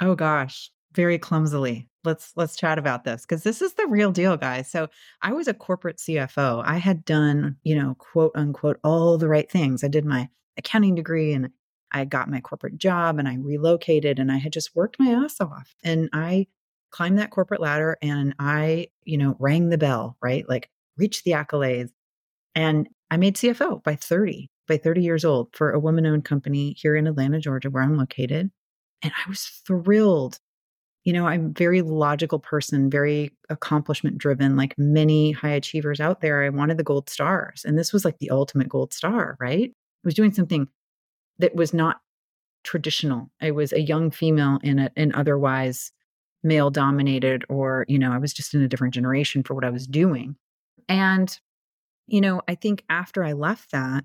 Oh 0.00 0.14
gosh, 0.14 0.70
very 0.92 1.18
clumsily. 1.18 1.88
Let's 2.08 2.32
let's 2.36 2.56
chat 2.56 2.78
about 2.78 3.04
this 3.04 3.26
because 3.26 3.42
this 3.42 3.60
is 3.60 3.74
the 3.74 3.86
real 3.86 4.10
deal, 4.12 4.38
guys. 4.38 4.70
So 4.70 4.88
I 5.20 5.32
was 5.34 5.46
a 5.46 5.52
corporate 5.52 5.98
CFO. 5.98 6.62
I 6.64 6.78
had 6.78 7.04
done, 7.04 7.56
you 7.64 7.76
know, 7.76 7.96
quote 7.98 8.32
unquote, 8.34 8.80
all 8.82 9.18
the 9.18 9.28
right 9.28 9.50
things. 9.50 9.84
I 9.84 9.88
did 9.88 10.06
my 10.06 10.30
accounting 10.56 10.94
degree 10.94 11.34
and 11.34 11.50
I 11.92 12.06
got 12.06 12.30
my 12.30 12.40
corporate 12.40 12.78
job 12.78 13.18
and 13.18 13.28
I 13.28 13.36
relocated 13.36 14.18
and 14.18 14.32
I 14.32 14.38
had 14.38 14.54
just 14.54 14.74
worked 14.74 14.98
my 14.98 15.10
ass 15.10 15.38
off. 15.38 15.74
And 15.84 16.08
I 16.14 16.46
climbed 16.90 17.18
that 17.18 17.30
corporate 17.30 17.60
ladder 17.60 17.98
and 18.00 18.34
I, 18.38 18.88
you 19.04 19.18
know, 19.18 19.36
rang 19.38 19.68
the 19.68 19.76
bell, 19.76 20.16
right? 20.22 20.48
Like 20.48 20.70
reached 20.96 21.24
the 21.24 21.32
accolades. 21.32 21.90
And 22.54 22.88
I 23.10 23.18
made 23.18 23.36
CFO 23.36 23.82
by 23.84 23.96
30, 23.96 24.50
by 24.66 24.78
30 24.78 25.02
years 25.02 25.26
old 25.26 25.54
for 25.54 25.72
a 25.72 25.78
woman 25.78 26.06
owned 26.06 26.24
company 26.24 26.74
here 26.78 26.96
in 26.96 27.06
Atlanta, 27.06 27.38
Georgia, 27.38 27.68
where 27.68 27.82
I'm 27.82 27.98
located. 27.98 28.50
And 29.02 29.12
I 29.14 29.28
was 29.28 29.42
thrilled. 29.66 30.40
You 31.04 31.12
know, 31.12 31.26
I'm 31.26 31.46
a 31.46 31.58
very 31.58 31.80
logical 31.80 32.38
person, 32.38 32.90
very 32.90 33.30
accomplishment 33.48 34.18
driven, 34.18 34.56
like 34.56 34.74
many 34.76 35.32
high 35.32 35.52
achievers 35.52 36.00
out 36.00 36.20
there. 36.20 36.44
I 36.44 36.50
wanted 36.50 36.76
the 36.76 36.84
gold 36.84 37.08
stars. 37.08 37.64
And 37.64 37.78
this 37.78 37.92
was 37.92 38.04
like 38.04 38.18
the 38.18 38.30
ultimate 38.30 38.68
gold 38.68 38.92
star, 38.92 39.36
right? 39.40 39.70
I 39.70 40.04
was 40.04 40.14
doing 40.14 40.32
something 40.32 40.68
that 41.38 41.54
was 41.54 41.72
not 41.72 42.00
traditional. 42.64 43.30
I 43.40 43.52
was 43.52 43.72
a 43.72 43.80
young 43.80 44.10
female 44.10 44.58
in 44.62 44.90
an 44.96 45.12
otherwise 45.14 45.92
male 46.42 46.70
dominated, 46.70 47.44
or, 47.48 47.84
you 47.88 47.98
know, 47.98 48.12
I 48.12 48.18
was 48.18 48.34
just 48.34 48.54
in 48.54 48.62
a 48.62 48.68
different 48.68 48.94
generation 48.94 49.42
for 49.42 49.54
what 49.54 49.64
I 49.64 49.70
was 49.70 49.86
doing. 49.86 50.36
And, 50.88 51.36
you 52.06 52.20
know, 52.20 52.42
I 52.48 52.54
think 52.54 52.84
after 52.88 53.24
I 53.24 53.32
left 53.32 53.70
that, 53.72 54.04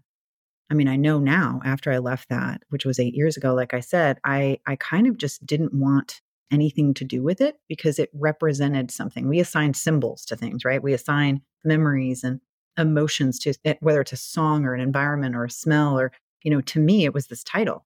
I 0.70 0.74
mean, 0.74 0.88
I 0.88 0.96
know 0.96 1.20
now 1.20 1.62
after 1.66 1.92
I 1.92 1.98
left 1.98 2.30
that, 2.30 2.64
which 2.70 2.86
was 2.86 3.00
eight 3.00 3.14
years 3.14 3.38
ago, 3.38 3.54
like 3.54 3.74
I 3.74 3.82
said, 3.82 4.20
I, 4.24 4.60
I 4.66 4.76
kind 4.78 5.08
of 5.08 5.18
just 5.18 5.46
didn't 5.46 5.74
want 5.74 6.22
anything 6.52 6.94
to 6.96 7.04
do 7.04 7.24
with 7.24 7.42
it 7.42 7.56
because 7.68 8.00
it 8.00 8.10
represented 8.14 8.92
something. 8.92 9.28
We 9.28 9.40
assign 9.40 9.74
symbols 9.74 10.26
to 10.26 10.36
things, 10.36 10.64
right? 10.66 10.84
We 10.84 10.94
assign 10.94 11.42
memories 11.64 12.24
and 12.24 12.40
emotions 12.78 13.40
to 13.40 13.54
it, 13.64 13.78
whether 13.82 14.02
it's 14.02 14.14
a 14.14 14.18
song 14.18 14.66
or 14.66 14.74
an 14.74 14.82
environment 14.82 15.36
or 15.36 15.46
a 15.46 15.50
smell 15.50 16.00
or, 16.00 16.12
you 16.44 16.52
know, 16.52 16.62
to 16.62 16.80
me, 16.80 17.06
it 17.06 17.14
was 17.14 17.28
this 17.28 17.44
title. 17.44 17.86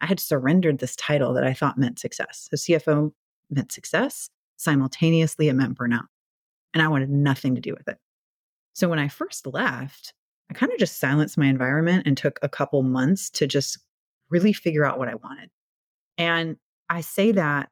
I 0.00 0.06
had 0.06 0.20
surrendered 0.20 0.78
this 0.78 0.96
title 0.96 1.34
that 1.34 1.44
I 1.44 1.52
thought 1.52 1.78
meant 1.78 1.98
success. 1.98 2.48
So 2.50 2.56
CFO 2.56 3.12
meant 3.50 3.72
success. 3.72 4.30
Simultaneously, 4.56 5.48
it 5.48 5.54
meant 5.54 5.76
burnout. 5.76 6.06
And 6.74 6.82
I 6.82 6.88
wanted 6.88 7.10
nothing 7.10 7.54
to 7.54 7.60
do 7.60 7.74
with 7.76 7.88
it. 7.88 7.98
So 8.74 8.88
when 8.88 8.98
I 8.98 9.08
first 9.08 9.46
left, 9.46 10.12
I 10.50 10.54
kind 10.54 10.72
of 10.72 10.78
just 10.78 11.00
silenced 11.00 11.36
my 11.36 11.46
environment 11.46 12.06
and 12.06 12.16
took 12.16 12.38
a 12.42 12.48
couple 12.48 12.82
months 12.82 13.28
to 13.30 13.46
just 13.46 13.78
really 14.30 14.52
figure 14.52 14.84
out 14.84 14.98
what 14.98 15.08
I 15.08 15.14
wanted. 15.16 15.50
And 16.16 16.56
I 16.88 17.00
say 17.00 17.32
that 17.32 17.70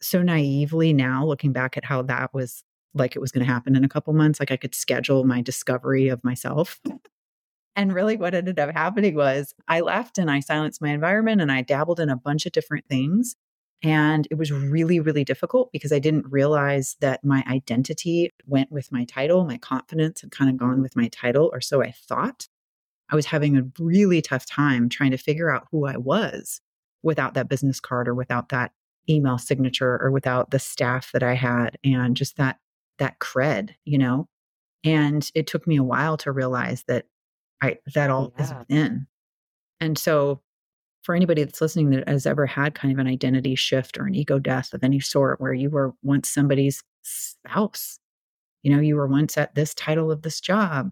so 0.00 0.22
naively 0.22 0.92
now, 0.92 1.24
looking 1.24 1.52
back 1.52 1.76
at 1.76 1.84
how 1.84 2.02
that 2.02 2.32
was 2.32 2.64
like 2.94 3.14
it 3.14 3.20
was 3.20 3.30
going 3.30 3.46
to 3.46 3.52
happen 3.52 3.76
in 3.76 3.84
a 3.84 3.88
couple 3.88 4.12
months. 4.12 4.40
Like 4.40 4.50
I 4.50 4.56
could 4.56 4.74
schedule 4.74 5.24
my 5.24 5.40
discovery 5.40 6.08
of 6.08 6.24
myself. 6.24 6.80
and 7.76 7.92
really, 7.92 8.16
what 8.16 8.34
ended 8.34 8.58
up 8.58 8.72
happening 8.74 9.14
was 9.14 9.54
I 9.68 9.80
left 9.80 10.18
and 10.18 10.30
I 10.30 10.40
silenced 10.40 10.82
my 10.82 10.90
environment 10.90 11.40
and 11.40 11.52
I 11.52 11.62
dabbled 11.62 12.00
in 12.00 12.08
a 12.08 12.16
bunch 12.16 12.46
of 12.46 12.52
different 12.52 12.86
things. 12.88 13.36
And 13.82 14.28
it 14.30 14.34
was 14.34 14.52
really, 14.52 15.00
really 15.00 15.24
difficult 15.24 15.72
because 15.72 15.92
I 15.92 15.98
didn't 16.00 16.30
realize 16.30 16.96
that 17.00 17.24
my 17.24 17.42
identity 17.48 18.30
went 18.46 18.70
with 18.70 18.92
my 18.92 19.04
title. 19.04 19.44
My 19.44 19.56
confidence 19.56 20.20
had 20.20 20.30
kind 20.30 20.50
of 20.50 20.58
gone 20.58 20.82
with 20.82 20.96
my 20.96 21.08
title, 21.08 21.48
or 21.52 21.60
so 21.60 21.82
I 21.82 21.92
thought. 21.92 22.46
I 23.10 23.16
was 23.16 23.26
having 23.26 23.56
a 23.56 23.66
really 23.78 24.22
tough 24.22 24.46
time 24.46 24.88
trying 24.88 25.10
to 25.10 25.16
figure 25.16 25.50
out 25.50 25.66
who 25.72 25.86
I 25.86 25.96
was 25.96 26.60
without 27.02 27.34
that 27.34 27.48
business 27.48 27.80
card 27.80 28.06
or 28.06 28.14
without 28.14 28.50
that 28.50 28.72
email 29.08 29.38
signature 29.38 29.98
or 30.02 30.10
without 30.10 30.50
the 30.50 30.58
staff 30.58 31.10
that 31.12 31.22
I 31.22 31.34
had 31.34 31.78
and 31.84 32.16
just 32.16 32.36
that 32.36 32.58
that 32.98 33.18
cred, 33.18 33.70
you 33.84 33.98
know. 33.98 34.28
And 34.84 35.28
it 35.34 35.46
took 35.46 35.66
me 35.66 35.76
a 35.76 35.82
while 35.82 36.16
to 36.18 36.32
realize 36.32 36.84
that 36.88 37.06
I 37.62 37.78
that 37.94 38.10
oh, 38.10 38.14
all 38.14 38.32
yeah. 38.36 38.44
is 38.44 38.54
within. 38.54 39.06
And 39.80 39.98
so 39.98 40.42
for 41.02 41.14
anybody 41.14 41.42
that's 41.42 41.60
listening 41.60 41.90
that 41.90 42.08
has 42.08 42.26
ever 42.26 42.46
had 42.46 42.74
kind 42.74 42.92
of 42.92 42.98
an 42.98 43.06
identity 43.06 43.54
shift 43.54 43.98
or 43.98 44.06
an 44.06 44.14
ego 44.14 44.38
death 44.38 44.72
of 44.74 44.84
any 44.84 45.00
sort 45.00 45.40
where 45.40 45.54
you 45.54 45.70
were 45.70 45.94
once 46.02 46.28
somebody's 46.28 46.82
spouse, 47.02 47.98
you 48.62 48.74
know, 48.74 48.80
you 48.80 48.96
were 48.96 49.06
once 49.06 49.38
at 49.38 49.54
this 49.54 49.74
title 49.74 50.10
of 50.10 50.22
this 50.22 50.40
job, 50.40 50.90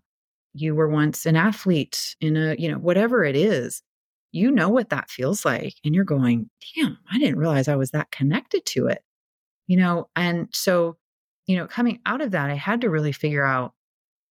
you 0.55 0.75
were 0.75 0.89
once 0.89 1.27
an 1.27 1.37
athlete 1.37 2.17
in 2.21 2.37
a, 2.37 2.55
you 2.59 2.71
know, 2.71 2.79
whatever 2.79 3.25
it 3.25 3.37
is, 3.37 3.83
you 4.33 4.51
know 4.51 4.69
what 4.69 4.91
that 4.91 5.11
feels 5.11 5.45
like. 5.45 5.75
And 5.85 5.95
you're 5.95 6.05
going, 6.05 6.51
damn, 6.75 6.99
I 7.11 7.19
didn't 7.19 7.39
realize 7.39 7.69
I 7.69 7.77
was 7.77 7.91
that 7.93 8.11
connected 8.11 8.67
to 8.67 8.87
it, 8.87 9.03
you 9.67 9.77
know? 9.77 10.09
And 10.17 10.49
so, 10.53 10.97
you 11.47 11.57
know, 11.57 11.67
coming 11.67 12.01
out 12.07 12.21
of 12.21 12.33
that, 12.33 12.51
I 12.51 12.55
had 12.55 12.83
to 12.83 12.91
really 12.91 13.13
figure 13.13 13.45
out 13.45 13.73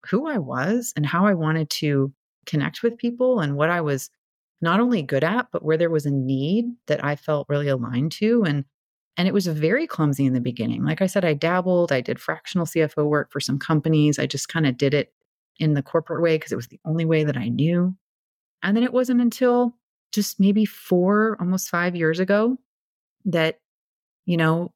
who 0.10 0.28
I 0.28 0.38
was 0.38 0.94
and 0.96 1.06
how 1.06 1.26
I 1.26 1.34
wanted 1.34 1.70
to 1.72 2.14
connect 2.46 2.84
with 2.84 2.98
people 2.98 3.40
and 3.40 3.56
what 3.56 3.70
I 3.70 3.82
was 3.82 4.10
not 4.62 4.80
only 4.80 5.02
good 5.02 5.24
at, 5.24 5.48
but 5.52 5.64
where 5.64 5.78
there 5.78 5.90
was 5.90 6.06
a 6.06 6.12
need 6.12 6.66
that 6.88 7.04
I 7.04 7.16
felt 7.16 7.50
really 7.50 7.68
aligned 7.68 8.12
to. 8.14 8.44
And 8.44 8.66
and 9.20 9.28
it 9.28 9.34
was 9.34 9.48
very 9.48 9.88
clumsy 9.88 10.28
in 10.28 10.34
the 10.34 10.40
beginning. 10.40 10.86
Like 10.86 11.02
I 11.02 11.08
said, 11.08 11.26
I 11.26 11.34
dabbled, 11.34 11.92
I 11.92 12.02
did 12.02 12.20
fractional 12.20 12.68
CFO 12.68 13.10
work 13.10 13.32
for 13.32 13.40
some 13.40 13.58
companies. 13.58 14.20
I 14.20 14.28
just 14.28 14.48
kind 14.48 14.68
of 14.68 14.78
did 14.78 14.94
it 14.94 15.12
in 15.60 15.74
the 15.74 15.82
corporate 15.82 16.22
way 16.22 16.36
because 16.36 16.52
it 16.52 16.56
was 16.56 16.68
the 16.68 16.80
only 16.86 17.04
way 17.04 17.24
that 17.24 17.36
I 17.36 17.50
knew. 17.50 17.96
And 18.62 18.78
then 18.78 18.84
it 18.84 18.94
wasn't 18.94 19.22
until 19.22 19.74
just 20.18 20.40
maybe 20.40 20.66
four, 20.66 21.38
almost 21.40 21.70
five 21.70 21.96
years 21.96 22.20
ago 22.20 22.58
that, 23.26 23.60
you 24.26 24.36
know, 24.36 24.74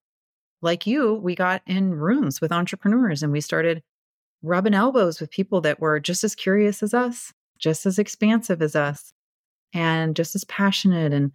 like 0.62 0.86
you, 0.86 1.16
we 1.16 1.34
got 1.34 1.64
in 1.66 1.96
rooms 1.96 2.40
with 2.40 2.52
entrepreneurs 2.52 3.24
and 3.24 3.32
we 3.32 3.42
started 3.42 3.82
rubbing 4.44 4.76
elbows 4.76 5.20
with 5.20 5.32
people 5.32 5.60
that 5.62 5.80
were 5.80 6.00
just 6.00 6.24
as 6.24 6.36
curious 6.36 6.84
as 6.84 6.94
us, 6.94 7.34
just 7.58 7.88
as 7.88 7.98
expansive 7.98 8.62
as 8.62 8.76
us 8.76 9.14
and 9.74 10.16
just 10.16 10.36
as 10.36 10.44
passionate 10.44 11.12
and 11.12 11.32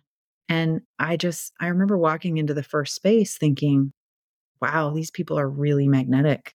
and 0.49 0.83
I 1.01 1.17
just 1.17 1.53
I 1.61 1.67
remember 1.67 1.99
walking 1.99 2.39
into 2.39 2.55
the 2.55 2.63
first 2.63 2.95
space 2.95 3.37
thinking, 3.37 3.93
wow, 4.63 4.91
these 4.91 5.11
people 5.11 5.37
are 5.37 5.51
really 5.51 5.89
magnetic 5.89 6.55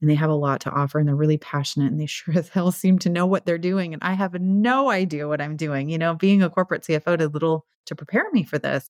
and 0.00 0.08
they 0.08 0.14
have 0.14 0.30
a 0.30 0.34
lot 0.34 0.60
to 0.60 0.70
offer 0.70 0.98
and 0.98 1.08
they're 1.08 1.16
really 1.16 1.38
passionate 1.38 1.90
and 1.90 2.00
they 2.00 2.06
sure 2.06 2.36
as 2.36 2.48
hell 2.48 2.72
seem 2.72 2.98
to 3.00 3.10
know 3.10 3.26
what 3.26 3.46
they're 3.46 3.58
doing 3.58 3.92
and 3.92 4.02
I 4.02 4.14
have 4.14 4.34
no 4.34 4.90
idea 4.90 5.28
what 5.28 5.40
I'm 5.40 5.56
doing. 5.56 5.88
You 5.88 5.98
know, 5.98 6.14
being 6.14 6.42
a 6.42 6.50
corporate 6.50 6.82
CFO 6.82 7.18
did 7.18 7.34
little 7.34 7.66
to 7.86 7.94
prepare 7.94 8.30
me 8.32 8.44
for 8.44 8.58
this. 8.58 8.88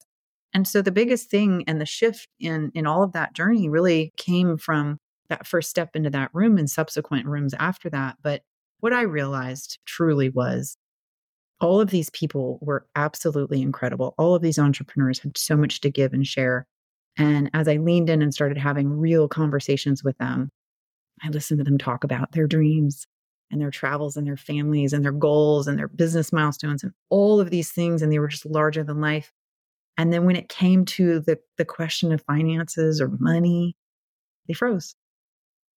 And 0.55 0.67
so 0.67 0.81
the 0.83 0.93
biggest 0.93 1.31
thing 1.31 1.65
and 1.67 1.81
the 1.81 1.87
shift 1.87 2.29
in 2.41 2.71
in 2.75 2.87
all 2.87 3.03
of 3.03 3.13
that 3.13 3.35
journey 3.35 3.69
really 3.69 4.13
came 4.17 4.57
from 4.57 4.99
that 5.29 5.47
first 5.47 5.69
step 5.69 5.91
into 5.95 6.11
that 6.11 6.31
room 6.33 6.57
and 6.59 6.71
subsequent 6.71 7.27
rooms 7.27 7.55
after 7.59 7.91
that. 7.91 8.17
But 8.23 8.43
what 8.81 8.93
I 8.93 9.03
realized 9.03 9.79
truly 9.85 10.31
was 10.31 10.77
all 11.61 11.81
of 11.81 11.91
these 11.91 12.11
people 12.11 12.59
were 12.63 12.87
absolutely 12.95 13.61
incredible. 13.61 14.15
All 14.17 14.35
of 14.35 14.43
these 14.43 14.59
entrepreneurs 14.59 15.19
had 15.19 15.37
so 15.37 15.57
much 15.57 15.81
to 15.81 15.91
give 15.91 16.13
and 16.13 16.27
share. 16.27 16.67
And 17.17 17.51
as 17.53 17.67
I 17.67 17.77
leaned 17.77 18.09
in 18.09 18.23
and 18.23 18.33
started 18.33 18.59
having 18.59 18.89
real 18.89 19.29
conversations 19.29 20.05
with 20.05 20.17
them, 20.19 20.51
I 21.23 21.29
listened 21.29 21.59
to 21.59 21.65
them 21.65 21.79
talk 21.79 22.05
about 22.05 22.33
their 22.33 22.47
dreams 22.47 23.07
and 23.51 23.61
their 23.61 23.71
travels 23.71 24.17
and 24.17 24.27
their 24.27 24.37
families 24.37 24.93
and 24.93 25.05
their 25.05 25.13
goals 25.13 25.67
and 25.67 25.79
their 25.79 25.89
business 25.89 26.33
milestones 26.33 26.83
and 26.83 26.93
all 27.09 27.41
of 27.41 27.51
these 27.51 27.71
things. 27.73 28.03
And 28.03 28.13
they 28.13 28.19
were 28.19 28.29
just 28.29 28.47
larger 28.47 28.85
than 28.85 29.01
life. 29.01 29.33
And 29.97 30.13
then 30.13 30.25
when 30.25 30.37
it 30.37 30.49
came 30.49 30.85
to 30.85 31.21
the, 31.21 31.39
the 31.57 31.65
question 31.65 32.13
of 32.13 32.23
finances 32.23 33.01
or 33.01 33.09
money, 33.19 33.75
they 34.47 34.55
froze. 34.55 34.95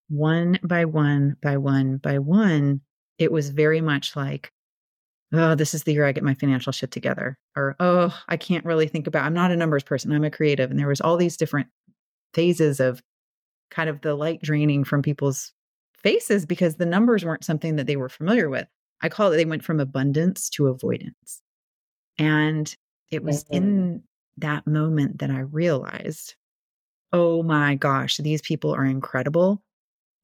One 0.09 0.59
by 0.63 0.85
one, 0.85 1.37
by 1.41 1.57
one, 1.57 1.97
by 1.97 2.19
one, 2.19 2.81
it 3.17 3.31
was 3.31 3.49
very 3.49 3.81
much 3.81 4.15
like, 4.15 4.51
oh, 5.33 5.55
this 5.55 5.73
is 5.73 5.83
the 5.83 5.93
year 5.93 6.05
I 6.05 6.11
get 6.11 6.23
my 6.23 6.33
financial 6.33 6.73
shit 6.73 6.91
together. 6.91 7.37
Or, 7.55 7.75
oh, 7.79 8.15
I 8.27 8.35
can't 8.35 8.65
really 8.65 8.87
think 8.87 9.07
about, 9.07 9.25
I'm 9.25 9.33
not 9.33 9.51
a 9.51 9.55
numbers 9.55 9.83
person, 9.83 10.11
I'm 10.11 10.25
a 10.25 10.29
creative. 10.29 10.69
And 10.69 10.79
there 10.79 10.87
was 10.87 11.01
all 11.01 11.17
these 11.17 11.37
different 11.37 11.69
phases 12.33 12.79
of 12.79 13.01
kind 13.71 13.89
of 13.89 14.01
the 14.01 14.13
light 14.13 14.41
draining 14.41 14.83
from 14.83 15.01
people's 15.01 15.53
faces 15.97 16.45
because 16.45 16.75
the 16.75 16.85
numbers 16.85 17.25
weren't 17.25 17.43
something 17.43 17.77
that 17.77 17.87
they 17.87 17.95
were 17.95 18.09
familiar 18.09 18.49
with. 18.49 18.67
I 19.01 19.09
call 19.09 19.31
it, 19.31 19.37
they 19.37 19.45
went 19.45 19.63
from 19.63 19.79
abundance 19.79 20.49
to 20.51 20.67
avoidance. 20.67 21.41
And 22.19 22.73
it 23.09 23.23
was 23.23 23.43
mm-hmm. 23.45 23.55
in 23.55 24.03
that 24.37 24.67
moment 24.67 25.19
that 25.19 25.31
I 25.31 25.39
realized, 25.39 26.35
oh 27.11 27.43
my 27.43 27.75
gosh, 27.75 28.17
these 28.17 28.41
people 28.41 28.73
are 28.73 28.85
incredible 28.85 29.63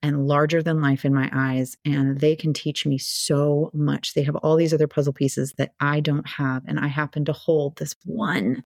and 0.03 0.27
larger 0.27 0.61
than 0.61 0.81
life 0.81 1.05
in 1.05 1.13
my 1.13 1.29
eyes. 1.33 1.75
And 1.83 2.19
they 2.19 2.35
can 2.35 2.53
teach 2.53 2.85
me 2.85 2.97
so 2.97 3.71
much. 3.73 4.13
They 4.13 4.23
have 4.23 4.35
all 4.37 4.55
these 4.55 4.73
other 4.73 4.87
puzzle 4.87 5.13
pieces 5.13 5.53
that 5.57 5.71
I 5.79 5.99
don't 5.99 6.27
have. 6.27 6.63
And 6.67 6.79
I 6.79 6.87
happen 6.87 7.25
to 7.25 7.33
hold 7.33 7.77
this 7.77 7.95
one, 8.05 8.63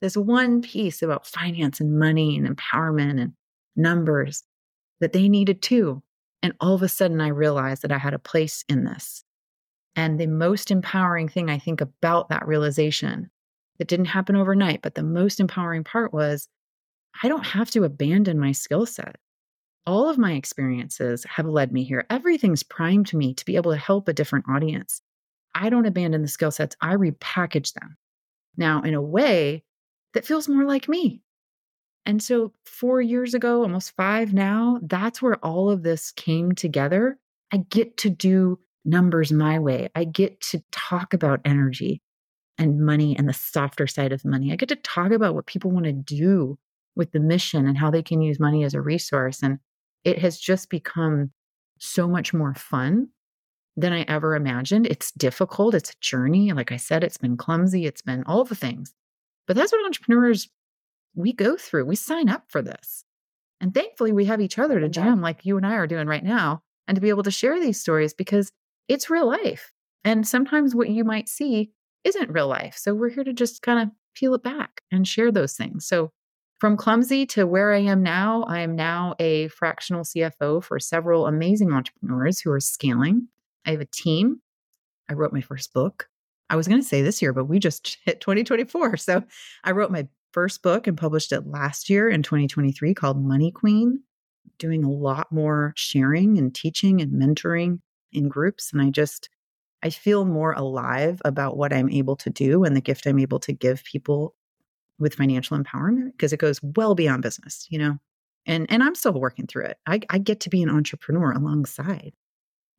this 0.00 0.16
one 0.16 0.62
piece 0.62 1.02
about 1.02 1.26
finance 1.26 1.80
and 1.80 1.98
money 1.98 2.36
and 2.36 2.48
empowerment 2.48 3.20
and 3.20 3.32
numbers 3.76 4.42
that 5.00 5.12
they 5.12 5.28
needed 5.28 5.62
too. 5.62 6.02
And 6.42 6.54
all 6.60 6.74
of 6.74 6.82
a 6.82 6.88
sudden, 6.88 7.20
I 7.20 7.28
realized 7.28 7.82
that 7.82 7.92
I 7.92 7.98
had 7.98 8.14
a 8.14 8.18
place 8.18 8.64
in 8.68 8.84
this. 8.84 9.24
And 9.96 10.18
the 10.18 10.26
most 10.26 10.70
empowering 10.70 11.28
thing 11.28 11.48
I 11.48 11.58
think 11.58 11.80
about 11.80 12.28
that 12.28 12.46
realization 12.46 13.30
that 13.78 13.88
didn't 13.88 14.06
happen 14.06 14.36
overnight, 14.36 14.82
but 14.82 14.94
the 14.94 15.02
most 15.02 15.40
empowering 15.40 15.84
part 15.84 16.12
was 16.12 16.48
I 17.22 17.28
don't 17.28 17.46
have 17.46 17.70
to 17.72 17.84
abandon 17.84 18.38
my 18.38 18.52
skill 18.52 18.86
set 18.86 19.16
all 19.86 20.08
of 20.08 20.18
my 20.18 20.32
experiences 20.32 21.24
have 21.24 21.46
led 21.46 21.72
me 21.72 21.84
here. 21.84 22.06
Everything's 22.08 22.62
primed 22.62 23.12
me 23.12 23.34
to 23.34 23.44
be 23.44 23.56
able 23.56 23.72
to 23.72 23.76
help 23.76 24.08
a 24.08 24.12
different 24.12 24.46
audience. 24.48 25.02
I 25.54 25.68
don't 25.68 25.86
abandon 25.86 26.22
the 26.22 26.28
skill 26.28 26.50
sets, 26.50 26.76
I 26.80 26.94
repackage 26.94 27.74
them 27.74 27.96
now 28.56 28.82
in 28.82 28.94
a 28.94 29.02
way 29.02 29.62
that 30.14 30.26
feels 30.26 30.48
more 30.48 30.64
like 30.64 30.88
me. 30.88 31.22
And 32.06 32.22
so, 32.22 32.52
four 32.64 33.00
years 33.00 33.34
ago, 33.34 33.62
almost 33.62 33.96
five 33.96 34.32
now, 34.34 34.78
that's 34.82 35.22
where 35.22 35.36
all 35.44 35.70
of 35.70 35.82
this 35.82 36.12
came 36.12 36.52
together. 36.52 37.18
I 37.52 37.58
get 37.58 37.96
to 37.98 38.10
do 38.10 38.58
numbers 38.84 39.32
my 39.32 39.58
way. 39.58 39.88
I 39.94 40.04
get 40.04 40.40
to 40.42 40.62
talk 40.72 41.14
about 41.14 41.40
energy. 41.44 42.00
and 42.58 42.84
money 42.86 43.16
and 43.16 43.28
the 43.28 43.32
softer 43.32 43.86
side 43.86 44.12
of 44.12 44.24
money. 44.24 44.52
I 44.52 44.56
get 44.56 44.68
to 44.68 44.76
talk 44.76 45.10
about 45.12 45.34
what 45.34 45.46
people 45.46 45.72
want 45.72 45.86
to 45.86 45.92
do 45.92 46.56
with 46.94 47.10
the 47.12 47.20
mission 47.20 47.66
and 47.66 47.76
how 47.76 47.90
they 47.90 48.02
can 48.02 48.22
use 48.22 48.38
money 48.38 48.62
as 48.64 48.74
a 48.74 48.80
resource. 48.80 49.42
And 49.42 49.58
it 50.04 50.18
has 50.20 50.38
just 50.38 50.70
become 50.70 51.32
so 51.78 52.06
much 52.06 52.32
more 52.32 52.54
fun 52.54 53.08
than 53.76 53.92
I 53.92 54.02
ever 54.02 54.36
imagined. 54.36 54.86
It's 54.86 55.10
difficult, 55.12 55.74
it's 55.74 55.90
a 55.90 56.00
journey. 56.00 56.52
Like 56.52 56.70
I 56.70 56.76
said, 56.76 57.02
it's 57.02 57.18
been 57.18 57.36
clumsy, 57.36 57.86
it's 57.86 58.02
been 58.02 58.22
all 58.24 58.44
the 58.44 58.54
things. 58.54 58.94
But 59.48 59.56
that's 59.56 59.72
what 59.72 59.84
entrepreneurs 59.84 60.48
we 61.14 61.32
go 61.32 61.56
through. 61.56 61.86
We 61.86 61.96
sign 61.96 62.28
up 62.28 62.44
for 62.48 62.62
this. 62.62 63.04
And 63.60 63.72
thankfully, 63.72 64.12
we 64.12 64.26
have 64.26 64.40
each 64.40 64.58
other 64.58 64.80
to 64.80 64.88
jam 64.88 65.20
like 65.20 65.46
you 65.46 65.56
and 65.56 65.66
I 65.66 65.74
are 65.74 65.86
doing 65.86 66.06
right 66.06 66.24
now 66.24 66.62
and 66.86 66.94
to 66.94 67.00
be 67.00 67.08
able 67.08 67.22
to 67.22 67.30
share 67.30 67.58
these 67.58 67.80
stories 67.80 68.12
because 68.12 68.50
it's 68.88 69.10
real 69.10 69.26
life. 69.26 69.72
And 70.04 70.26
sometimes 70.26 70.74
what 70.74 70.90
you 70.90 71.04
might 71.04 71.28
see 71.28 71.70
isn't 72.04 72.30
real 72.30 72.48
life. 72.48 72.76
So 72.76 72.94
we're 72.94 73.08
here 73.08 73.24
to 73.24 73.32
just 73.32 73.62
kind 73.62 73.80
of 73.80 73.88
peel 74.14 74.34
it 74.34 74.42
back 74.42 74.82
and 74.92 75.08
share 75.08 75.32
those 75.32 75.54
things. 75.54 75.86
So 75.86 76.10
from 76.60 76.76
clumsy 76.76 77.26
to 77.26 77.46
where 77.46 77.72
I 77.72 77.78
am 77.80 78.02
now, 78.02 78.44
I 78.44 78.60
am 78.60 78.76
now 78.76 79.14
a 79.18 79.48
fractional 79.48 80.04
CFO 80.04 80.62
for 80.62 80.78
several 80.78 81.26
amazing 81.26 81.72
entrepreneurs 81.72 82.40
who 82.40 82.50
are 82.50 82.60
scaling. 82.60 83.28
I 83.66 83.72
have 83.72 83.80
a 83.80 83.86
team. 83.86 84.40
I 85.08 85.14
wrote 85.14 85.32
my 85.32 85.40
first 85.40 85.72
book. 85.72 86.08
I 86.50 86.56
was 86.56 86.68
going 86.68 86.80
to 86.80 86.86
say 86.86 87.02
this 87.02 87.22
year, 87.22 87.32
but 87.32 87.46
we 87.46 87.58
just 87.58 87.98
hit 88.04 88.20
2024. 88.20 88.98
So 88.98 89.24
I 89.64 89.72
wrote 89.72 89.90
my 89.90 90.06
first 90.34 90.62
book 90.62 90.88
and 90.88 90.98
published 90.98 91.30
it 91.30 91.46
last 91.46 91.88
year 91.88 92.08
in 92.08 92.22
2023 92.22 92.92
called 92.92 93.24
Money 93.24 93.52
Queen, 93.52 94.02
doing 94.58 94.82
a 94.82 94.90
lot 94.90 95.30
more 95.30 95.72
sharing 95.76 96.36
and 96.36 96.52
teaching 96.52 97.00
and 97.00 97.12
mentoring 97.12 97.78
in 98.12 98.28
groups. 98.28 98.72
And 98.72 98.82
I 98.82 98.90
just, 98.90 99.30
I 99.84 99.90
feel 99.90 100.24
more 100.24 100.52
alive 100.52 101.22
about 101.24 101.56
what 101.56 101.72
I'm 101.72 101.88
able 101.88 102.16
to 102.16 102.30
do 102.30 102.64
and 102.64 102.74
the 102.74 102.80
gift 102.80 103.06
I'm 103.06 103.20
able 103.20 103.38
to 103.40 103.52
give 103.52 103.84
people 103.84 104.34
with 104.98 105.14
financial 105.14 105.56
empowerment 105.56 106.12
because 106.12 106.32
it 106.32 106.40
goes 106.40 106.60
well 106.62 106.96
beyond 106.96 107.22
business, 107.22 107.66
you 107.70 107.78
know? 107.78 107.98
And 108.46 108.66
and 108.70 108.82
I'm 108.82 108.94
still 108.94 109.12
working 109.12 109.46
through 109.46 109.66
it. 109.66 109.78
I, 109.86 110.00
I 110.10 110.18
get 110.18 110.40
to 110.40 110.50
be 110.50 110.62
an 110.62 110.68
entrepreneur 110.68 111.32
alongside. 111.32 112.12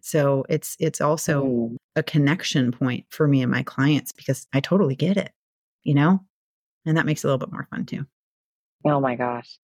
So 0.01 0.45
it's 0.49 0.75
it's 0.79 1.01
also 1.01 1.43
oh. 1.43 1.77
a 1.95 2.03
connection 2.03 2.71
point 2.71 3.05
for 3.09 3.27
me 3.27 3.41
and 3.41 3.51
my 3.51 3.63
clients 3.63 4.11
because 4.11 4.45
I 4.53 4.59
totally 4.59 4.95
get 4.95 5.17
it, 5.17 5.31
you 5.83 5.95
know? 5.95 6.19
And 6.85 6.97
that 6.97 7.05
makes 7.05 7.23
it 7.23 7.27
a 7.27 7.31
little 7.31 7.45
bit 7.45 7.51
more 7.51 7.67
fun 7.69 7.85
too. 7.85 8.05
Oh 8.85 8.99
my 8.99 9.15
gosh. 9.15 9.57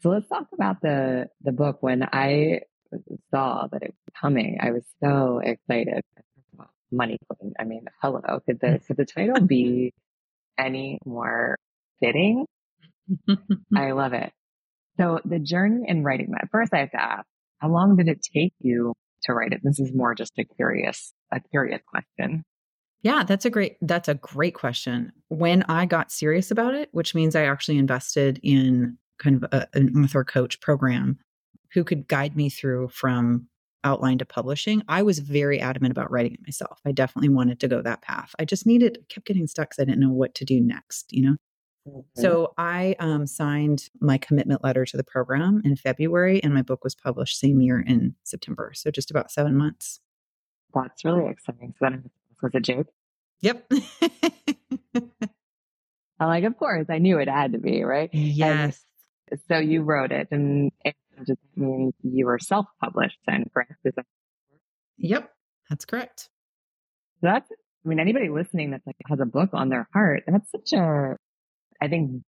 So 0.00 0.10
let's 0.10 0.28
talk 0.28 0.46
about 0.52 0.80
the 0.82 1.28
the 1.42 1.52
book. 1.52 1.78
When 1.80 2.02
I 2.02 2.60
saw 3.30 3.66
that 3.70 3.82
it 3.82 3.90
was 3.90 4.14
coming, 4.20 4.58
I 4.60 4.70
was 4.72 4.84
so 5.02 5.40
excited. 5.42 6.02
Money 6.90 7.18
Queen. 7.28 7.54
I 7.58 7.64
mean, 7.64 7.86
hello. 8.02 8.20
Could 8.46 8.60
the 8.60 8.80
could 8.86 8.96
the 8.96 9.06
title 9.06 9.40
be 9.46 9.92
any 10.58 10.98
more 11.04 11.56
fitting? 12.00 12.46
I 13.76 13.92
love 13.92 14.12
it. 14.12 14.32
So 14.98 15.20
the 15.24 15.38
journey 15.38 15.84
in 15.86 16.04
writing 16.04 16.32
that. 16.32 16.48
First, 16.50 16.74
I 16.74 16.78
have 16.78 16.90
to 16.90 17.02
ask, 17.02 17.26
how 17.58 17.68
long 17.68 17.96
did 17.96 18.08
it 18.08 18.22
take 18.22 18.52
you 18.60 18.92
to 19.22 19.32
write 19.32 19.52
it? 19.52 19.60
This 19.62 19.80
is 19.80 19.92
more 19.94 20.14
just 20.14 20.32
a 20.38 20.44
curious 20.44 21.12
a 21.32 21.40
curious 21.40 21.80
question. 21.86 22.44
Yeah, 23.02 23.24
that's 23.24 23.44
a 23.44 23.50
great 23.50 23.76
that's 23.82 24.08
a 24.08 24.14
great 24.14 24.54
question. 24.54 25.12
When 25.28 25.64
I 25.64 25.86
got 25.86 26.12
serious 26.12 26.50
about 26.50 26.74
it, 26.74 26.88
which 26.92 27.14
means 27.14 27.34
I 27.34 27.44
actually 27.44 27.78
invested 27.78 28.38
in 28.42 28.96
kind 29.18 29.42
of 29.42 29.52
a, 29.52 29.68
an 29.74 30.04
author 30.04 30.24
coach 30.24 30.60
program 30.60 31.18
who 31.72 31.84
could 31.84 32.06
guide 32.06 32.36
me 32.36 32.48
through 32.48 32.88
from 32.88 33.48
outline 33.84 34.18
to 34.18 34.24
publishing, 34.24 34.82
I 34.88 35.02
was 35.02 35.18
very 35.18 35.60
adamant 35.60 35.90
about 35.90 36.12
writing 36.12 36.34
it 36.34 36.46
myself. 36.46 36.80
I 36.86 36.92
definitely 36.92 37.30
wanted 37.30 37.58
to 37.60 37.68
go 37.68 37.82
that 37.82 38.02
path. 38.02 38.34
I 38.38 38.44
just 38.44 38.66
needed 38.66 38.98
kept 39.08 39.26
getting 39.26 39.48
stuck 39.48 39.70
because 39.70 39.82
I 39.82 39.84
didn't 39.86 40.00
know 40.00 40.12
what 40.12 40.34
to 40.36 40.44
do 40.44 40.60
next, 40.60 41.12
you 41.12 41.22
know. 41.22 41.36
Mm-hmm. 41.88 42.20
So 42.20 42.52
I 42.56 42.94
um, 43.00 43.26
signed 43.26 43.88
my 44.00 44.16
commitment 44.16 44.62
letter 44.62 44.84
to 44.84 44.96
the 44.96 45.02
program 45.02 45.60
in 45.64 45.74
February, 45.74 46.40
and 46.44 46.54
my 46.54 46.62
book 46.62 46.84
was 46.84 46.94
published 46.94 47.40
same 47.40 47.60
year 47.60 47.80
in 47.80 48.14
September. 48.22 48.70
So 48.76 48.92
just 48.92 49.10
about 49.10 49.32
seven 49.32 49.56
months. 49.56 49.98
That's 50.72 51.04
really 51.04 51.30
exciting. 51.30 51.74
So 51.78 51.86
then 51.90 52.10
was 52.42 52.52
a 52.54 52.60
joke. 52.60 52.88
Yep. 53.40 53.70
I'm 56.20 56.28
like, 56.28 56.44
of 56.44 56.56
course, 56.56 56.86
I 56.88 56.98
knew 56.98 57.18
it 57.18 57.28
had 57.28 57.52
to 57.52 57.58
be, 57.58 57.82
right? 57.82 58.10
Yes. 58.12 58.80
And 59.30 59.40
so 59.48 59.58
you 59.58 59.82
wrote 59.82 60.12
it, 60.12 60.28
and 60.30 60.70
it 60.84 60.94
just 61.26 61.40
means 61.56 61.94
you 62.02 62.26
were 62.26 62.38
self 62.38 62.66
published, 62.80 63.18
and 63.26 63.50
correct? 63.52 63.72
Is 63.84 63.94
that- 63.96 64.06
yep, 64.98 65.32
that's 65.68 65.84
correct. 65.84 66.28
So 67.20 67.28
that's, 67.28 67.50
I 67.50 67.88
mean, 67.88 67.98
anybody 67.98 68.28
listening 68.28 68.70
that's 68.70 68.86
like 68.86 68.96
has 69.08 69.20
a 69.20 69.26
book 69.26 69.50
on 69.52 69.68
their 69.68 69.88
heart, 69.92 70.24
that's 70.26 70.50
such 70.50 70.72
a, 70.78 71.16
I 71.80 71.88
think, 71.88 72.22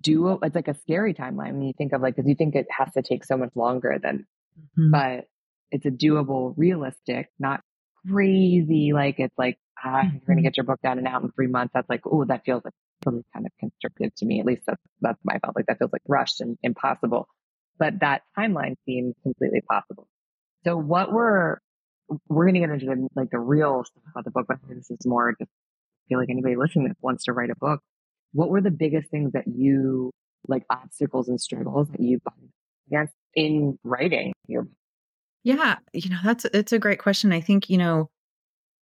do 0.00 0.38
it's 0.42 0.54
like 0.54 0.68
a 0.68 0.74
scary 0.74 1.12
timeline 1.12 1.54
when 1.54 1.62
you 1.62 1.72
think 1.76 1.92
of 1.92 2.00
like, 2.00 2.16
because 2.16 2.28
you 2.28 2.34
think 2.34 2.54
it 2.54 2.66
has 2.70 2.92
to 2.92 3.02
take 3.02 3.24
so 3.24 3.36
much 3.36 3.50
longer 3.54 3.98
than, 4.00 4.26
mm-hmm. 4.58 4.90
but 4.90 5.26
it's 5.70 5.86
a 5.86 5.90
doable, 5.90 6.54
realistic, 6.56 7.28
not 7.38 7.60
crazy. 8.10 8.92
Like 8.92 9.16
it's 9.18 9.36
like, 9.38 9.58
ah, 9.82 10.02
you're 10.02 10.10
going 10.10 10.12
to 10.12 10.32
mm-hmm. 10.32 10.42
get 10.42 10.56
your 10.56 10.64
book 10.64 10.80
done 10.82 10.98
and 10.98 11.06
out 11.06 11.22
in 11.22 11.30
three 11.32 11.46
months. 11.46 11.72
That's 11.74 11.88
like, 11.88 12.02
oh, 12.06 12.24
that 12.24 12.44
feels 12.44 12.62
like 12.64 12.74
really 13.06 13.24
kind 13.32 13.46
of 13.46 13.52
constricted 13.60 14.14
to 14.16 14.26
me. 14.26 14.40
At 14.40 14.46
least 14.46 14.62
that's, 14.66 14.82
that's 15.00 15.18
my 15.24 15.38
felt 15.38 15.56
like 15.56 15.66
that 15.66 15.78
feels 15.78 15.92
like 15.92 16.02
rushed 16.08 16.40
and 16.40 16.56
impossible. 16.62 17.28
But 17.78 18.00
that 18.00 18.22
timeline 18.36 18.74
seems 18.86 19.14
completely 19.22 19.60
possible. 19.68 20.08
So 20.64 20.76
what 20.76 21.12
were, 21.12 21.60
we're 22.28 22.44
going 22.44 22.54
to 22.54 22.60
get 22.60 22.70
into 22.70 22.86
the, 22.86 23.08
like 23.14 23.30
the 23.30 23.38
real 23.38 23.84
stuff 23.84 24.02
about 24.10 24.24
the 24.24 24.30
book, 24.30 24.46
but 24.48 24.58
this 24.68 24.90
is 24.90 25.06
more 25.06 25.34
just 25.38 25.50
I 25.50 26.08
feel 26.08 26.18
like 26.18 26.30
anybody 26.30 26.56
listening 26.56 26.88
that 26.88 26.96
wants 27.02 27.24
to 27.24 27.32
write 27.32 27.50
a 27.50 27.56
book. 27.56 27.80
What 28.32 28.48
were 28.48 28.62
the 28.62 28.70
biggest 28.70 29.10
things 29.10 29.32
that 29.32 29.44
you 29.46 30.10
like 30.46 30.64
obstacles 30.70 31.28
and 31.28 31.40
struggles 31.40 31.88
that 31.90 32.00
you 32.00 32.18
against 32.90 33.12
in 33.34 33.78
writing 33.84 34.32
your 34.46 34.62
book? 34.62 34.72
Yeah, 35.48 35.76
you 35.94 36.10
know, 36.10 36.18
that's 36.22 36.44
it's 36.52 36.74
a 36.74 36.78
great 36.78 36.98
question. 36.98 37.32
I 37.32 37.40
think, 37.40 37.70
you 37.70 37.78
know, 37.78 38.10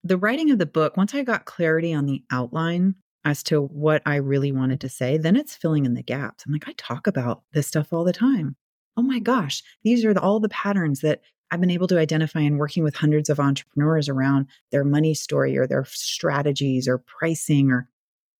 the 0.04 0.16
writing 0.16 0.50
of 0.50 0.58
the 0.58 0.66
book, 0.66 0.96
once 0.96 1.14
I 1.14 1.22
got 1.22 1.44
clarity 1.46 1.92
on 1.94 2.06
the 2.06 2.24
outline 2.32 2.94
as 3.26 3.42
to 3.44 3.62
what 3.62 4.02
I 4.06 4.16
really 4.16 4.50
wanted 4.52 4.80
to 4.82 4.88
say, 4.88 5.18
then 5.18 5.36
it's 5.36 5.54
filling 5.56 5.84
in 5.86 5.94
the 5.94 6.02
gaps. 6.02 6.44
I'm 6.46 6.52
like, 6.54 6.68
I 6.68 6.74
talk 6.78 7.06
about 7.06 7.42
this 7.52 7.66
stuff 7.68 7.92
all 7.92 8.04
the 8.04 8.14
time. 8.14 8.56
Oh 8.96 9.02
my 9.02 9.18
gosh, 9.18 9.62
these 9.84 10.04
are 10.06 10.14
the, 10.14 10.22
all 10.22 10.40
the 10.40 10.48
patterns 10.48 11.00
that 11.02 11.20
I've 11.50 11.60
been 11.60 11.70
able 11.70 11.88
to 11.88 11.98
identify 11.98 12.40
in 12.40 12.58
working 12.58 12.82
with 12.84 12.96
hundreds 12.96 13.30
of 13.30 13.40
entrepreneurs 13.40 14.08
around 14.08 14.48
their 14.72 14.84
money 14.84 15.14
story 15.14 15.58
or 15.58 15.66
their 15.66 15.84
strategies 15.86 16.88
or 16.88 16.98
pricing 16.98 17.70
or 17.70 17.88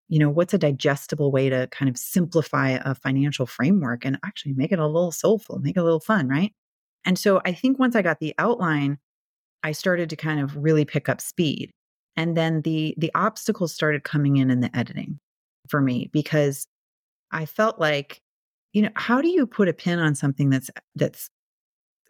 you 0.08 0.18
know 0.18 0.30
what's 0.30 0.54
a 0.54 0.58
digestible 0.58 1.32
way 1.32 1.50
to 1.50 1.68
kind 1.72 1.88
of 1.90 1.98
simplify 1.98 2.70
a 2.84 2.94
financial 2.94 3.46
framework 3.46 4.04
and 4.06 4.18
actually 4.24 4.54
make 4.54 4.72
it 4.72 4.78
a 4.80 4.86
little 4.86 5.12
soulful 5.12 5.58
make 5.60 5.76
it 5.76 5.80
a 5.80 5.84
little 5.84 6.00
fun 6.00 6.28
right 6.28 6.52
and 7.04 7.18
so 7.18 7.40
I 7.44 7.52
think 7.52 7.78
once 7.78 7.96
I 7.96 8.02
got 8.02 8.20
the 8.20 8.34
outline, 8.38 8.98
I 9.62 9.72
started 9.72 10.10
to 10.10 10.16
kind 10.16 10.40
of 10.40 10.56
really 10.56 10.84
pick 10.84 11.08
up 11.08 11.20
speed. 11.20 11.72
And 12.16 12.36
then 12.36 12.62
the 12.62 12.94
the 12.98 13.10
obstacles 13.14 13.72
started 13.72 14.04
coming 14.04 14.36
in 14.36 14.50
in 14.50 14.60
the 14.60 14.74
editing 14.76 15.18
for 15.68 15.80
me 15.80 16.10
because 16.12 16.66
I 17.30 17.46
felt 17.46 17.80
like, 17.80 18.20
you 18.72 18.82
know, 18.82 18.90
how 18.94 19.20
do 19.20 19.28
you 19.28 19.46
put 19.46 19.68
a 19.68 19.72
pin 19.72 19.98
on 19.98 20.14
something 20.14 20.50
that's 20.50 20.70
that's 20.94 21.30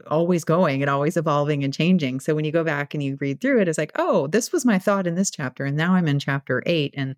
always 0.09 0.45
going 0.45 0.83
and 0.83 0.91
always 0.91 1.17
evolving 1.17 1.63
and 1.65 1.73
changing. 1.73 2.21
So 2.21 2.35
when 2.35 2.45
you 2.45 2.53
go 2.53 2.65
back 2.65 2.95
and 2.95 3.03
you 3.03 3.17
read 3.21 3.41
through 3.41 3.61
it, 3.61 3.69
it's 3.69 3.79
like, 3.79 3.93
oh, 3.97 4.27
this 4.27 4.53
was 4.53 4.65
my 4.65 4.79
thought 4.79 5.07
in 5.07 5.15
this 5.15 5.31
chapter. 5.31 5.65
And 5.65 5.77
now 5.77 5.95
I'm 5.95 6.09
in 6.09 6.19
chapter 6.19 6.63
eight 6.67 6.95
and 6.97 7.15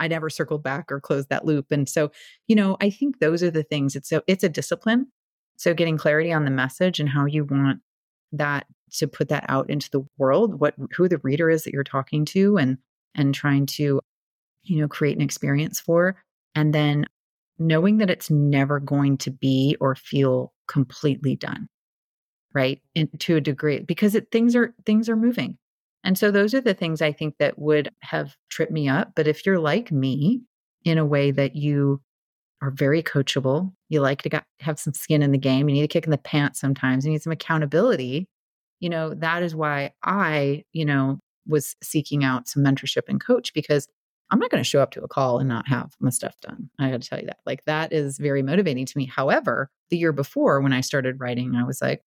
I 0.00 0.08
never 0.08 0.30
circled 0.30 0.62
back 0.62 0.90
or 0.90 1.00
closed 1.00 1.28
that 1.28 1.44
loop. 1.44 1.70
And 1.70 1.88
so, 1.88 2.10
you 2.48 2.56
know, 2.56 2.76
I 2.80 2.90
think 2.90 3.20
those 3.20 3.42
are 3.42 3.50
the 3.50 3.62
things. 3.62 3.94
It's 3.94 4.08
so 4.08 4.22
it's 4.26 4.44
a 4.44 4.48
discipline 4.48 5.08
so 5.56 5.74
getting 5.74 5.98
clarity 5.98 6.32
on 6.32 6.44
the 6.44 6.50
message 6.50 7.00
and 7.00 7.08
how 7.08 7.26
you 7.26 7.44
want 7.44 7.80
that 8.32 8.66
to 8.92 9.06
put 9.06 9.28
that 9.28 9.44
out 9.48 9.70
into 9.70 9.90
the 9.90 10.04
world, 10.18 10.60
what 10.60 10.74
who 10.96 11.08
the 11.08 11.20
reader 11.22 11.50
is 11.50 11.64
that 11.64 11.72
you're 11.72 11.84
talking 11.84 12.24
to 12.26 12.56
and 12.56 12.78
and 13.14 13.34
trying 13.34 13.66
to 13.66 14.00
you 14.62 14.80
know 14.80 14.88
create 14.88 15.16
an 15.16 15.22
experience 15.22 15.80
for 15.80 16.16
and 16.54 16.74
then 16.74 17.06
knowing 17.58 17.98
that 17.98 18.10
it's 18.10 18.30
never 18.30 18.80
going 18.80 19.16
to 19.18 19.30
be 19.30 19.76
or 19.80 19.94
feel 19.94 20.52
completely 20.66 21.36
done 21.36 21.68
right 22.54 22.80
to 23.18 23.36
a 23.36 23.40
degree 23.40 23.80
because 23.80 24.14
it, 24.14 24.30
things 24.32 24.56
are 24.56 24.74
things 24.86 25.08
are 25.08 25.16
moving 25.16 25.58
and 26.02 26.16
so 26.16 26.30
those 26.30 26.54
are 26.54 26.60
the 26.62 26.74
things 26.74 27.02
i 27.02 27.12
think 27.12 27.34
that 27.38 27.58
would 27.58 27.90
have 28.00 28.34
tripped 28.48 28.72
me 28.72 28.88
up 28.88 29.12
but 29.14 29.28
if 29.28 29.44
you're 29.44 29.58
like 29.58 29.92
me 29.92 30.40
in 30.84 30.98
a 30.98 31.04
way 31.04 31.30
that 31.30 31.54
you 31.54 32.00
are 32.64 32.70
very 32.70 33.02
coachable. 33.02 33.72
You 33.94 34.00
like 34.00 34.22
to 34.22 34.28
got, 34.28 34.44
have 34.60 34.78
some 34.78 34.92
skin 34.92 35.22
in 35.22 35.32
the 35.32 35.38
game. 35.38 35.68
You 35.68 35.74
need 35.76 35.84
a 35.84 35.88
kick 35.88 36.04
in 36.04 36.10
the 36.10 36.18
pants 36.18 36.60
sometimes. 36.60 37.06
You 37.06 37.12
need 37.12 37.22
some 37.22 37.32
accountability. 37.32 38.28
You 38.80 38.90
know, 38.90 39.14
that 39.14 39.42
is 39.42 39.54
why 39.54 39.92
I, 40.02 40.64
you 40.72 40.84
know, 40.84 41.20
was 41.46 41.76
seeking 41.82 42.24
out 42.24 42.48
some 42.48 42.64
mentorship 42.64 43.08
and 43.08 43.24
coach 43.24 43.54
because 43.54 43.88
I'm 44.30 44.38
not 44.38 44.50
going 44.50 44.62
to 44.62 44.68
show 44.68 44.80
up 44.80 44.90
to 44.92 45.02
a 45.02 45.08
call 45.08 45.38
and 45.38 45.48
not 45.48 45.68
have 45.68 45.92
my 46.00 46.10
stuff 46.10 46.34
done. 46.40 46.70
I 46.78 46.90
got 46.90 47.02
to 47.02 47.08
tell 47.08 47.20
you 47.20 47.26
that. 47.26 47.38
Like 47.46 47.64
that 47.66 47.92
is 47.92 48.18
very 48.18 48.42
motivating 48.42 48.86
to 48.86 48.98
me. 48.98 49.06
However, 49.06 49.70
the 49.90 49.98
year 49.98 50.12
before 50.12 50.60
when 50.60 50.72
I 50.72 50.80
started 50.80 51.20
writing, 51.20 51.54
I 51.54 51.64
was 51.64 51.80
like, 51.80 52.02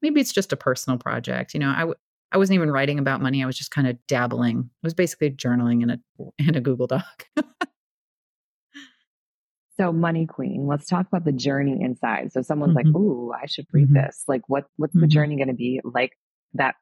maybe 0.00 0.20
it's 0.20 0.32
just 0.32 0.52
a 0.52 0.56
personal 0.56 0.98
project. 0.98 1.54
You 1.54 1.60
know, 1.60 1.70
I 1.70 1.80
w- 1.80 1.96
I 2.32 2.38
wasn't 2.38 2.56
even 2.56 2.70
writing 2.70 2.98
about 2.98 3.20
money. 3.20 3.42
I 3.42 3.46
was 3.46 3.58
just 3.58 3.70
kind 3.70 3.86
of 3.86 3.98
dabbling. 4.06 4.58
It 4.58 4.86
was 4.86 4.94
basically 4.94 5.30
journaling 5.30 5.82
in 5.82 5.90
a 5.90 5.98
in 6.38 6.54
a 6.54 6.60
Google 6.60 6.86
Doc. 6.86 7.26
so 9.78 9.92
Money 9.92 10.26
Queen, 10.26 10.66
let's 10.66 10.86
talk 10.86 11.06
about 11.06 11.24
the 11.24 11.32
journey 11.32 11.78
inside. 11.80 12.32
So 12.32 12.42
someone's 12.42 12.76
mm-hmm. 12.76 12.88
like, 12.88 12.96
"Ooh, 12.96 13.32
I 13.32 13.46
should 13.46 13.66
read 13.72 13.88
mm-hmm. 13.88 14.06
this." 14.06 14.24
Like 14.26 14.42
what 14.48 14.64
what's 14.76 14.92
mm-hmm. 14.92 15.02
the 15.02 15.08
journey 15.08 15.36
going 15.36 15.48
to 15.48 15.54
be 15.54 15.80
like 15.84 16.12
that 16.54 16.76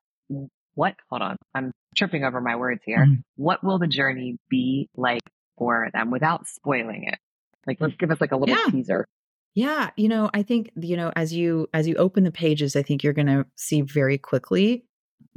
what 0.75 0.95
hold 1.11 1.23
on. 1.23 1.37
I'm 1.55 1.73
tripping 1.97 2.25
over 2.25 2.41
my 2.41 2.57
words 2.57 2.83
here. 2.85 3.05
Mm-hmm. 3.05 3.21
What 3.37 3.65
will 3.65 3.79
the 3.79 3.87
journey 3.87 4.39
be 4.49 4.89
like 4.97 5.23
for 5.59 5.89
them 5.93 6.11
without 6.11 6.47
spoiling 6.47 7.05
it? 7.05 7.19
Like 7.67 7.79
let's 7.81 7.97
give 7.97 8.11
us 8.11 8.21
like 8.21 8.33
a 8.33 8.37
little 8.37 8.57
yeah. 8.57 8.71
teaser. 8.71 9.07
Yeah, 9.55 9.91
you 9.97 10.09
know, 10.09 10.31
I 10.35 10.43
think 10.43 10.71
you 10.77 10.97
know 10.97 11.13
as 11.15 11.33
you 11.33 11.69
as 11.73 11.87
you 11.87 11.95
open 11.97 12.25
the 12.25 12.33
pages, 12.33 12.77
I 12.77 12.83
think 12.83 13.03
you're 13.03 13.13
going 13.13 13.27
to 13.27 13.47
see 13.57 13.83
very 13.83 14.19
quickly 14.19 14.85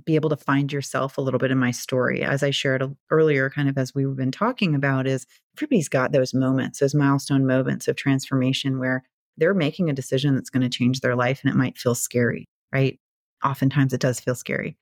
be 0.05 0.15
able 0.15 0.29
to 0.29 0.37
find 0.37 0.71
yourself 0.71 1.17
a 1.17 1.21
little 1.21 1.39
bit 1.39 1.51
in 1.51 1.57
my 1.57 1.71
story. 1.71 2.23
As 2.23 2.43
I 2.43 2.51
shared 2.51 2.95
earlier, 3.09 3.49
kind 3.49 3.67
of 3.67 3.77
as 3.77 3.95
we've 3.95 4.15
been 4.15 4.31
talking 4.31 4.75
about, 4.75 5.07
is 5.07 5.25
everybody's 5.57 5.89
got 5.89 6.11
those 6.11 6.33
moments, 6.33 6.79
those 6.79 6.95
milestone 6.95 7.45
moments 7.45 7.87
of 7.87 7.95
transformation 7.95 8.79
where 8.79 9.03
they're 9.37 9.53
making 9.53 9.89
a 9.89 9.93
decision 9.93 10.35
that's 10.35 10.49
going 10.49 10.63
to 10.63 10.69
change 10.69 11.01
their 11.01 11.15
life 11.15 11.41
and 11.43 11.51
it 11.51 11.57
might 11.57 11.77
feel 11.77 11.95
scary, 11.95 12.47
right? 12.71 12.99
Oftentimes 13.43 13.93
it 13.93 14.01
does 14.01 14.19
feel 14.19 14.35
scary. 14.35 14.77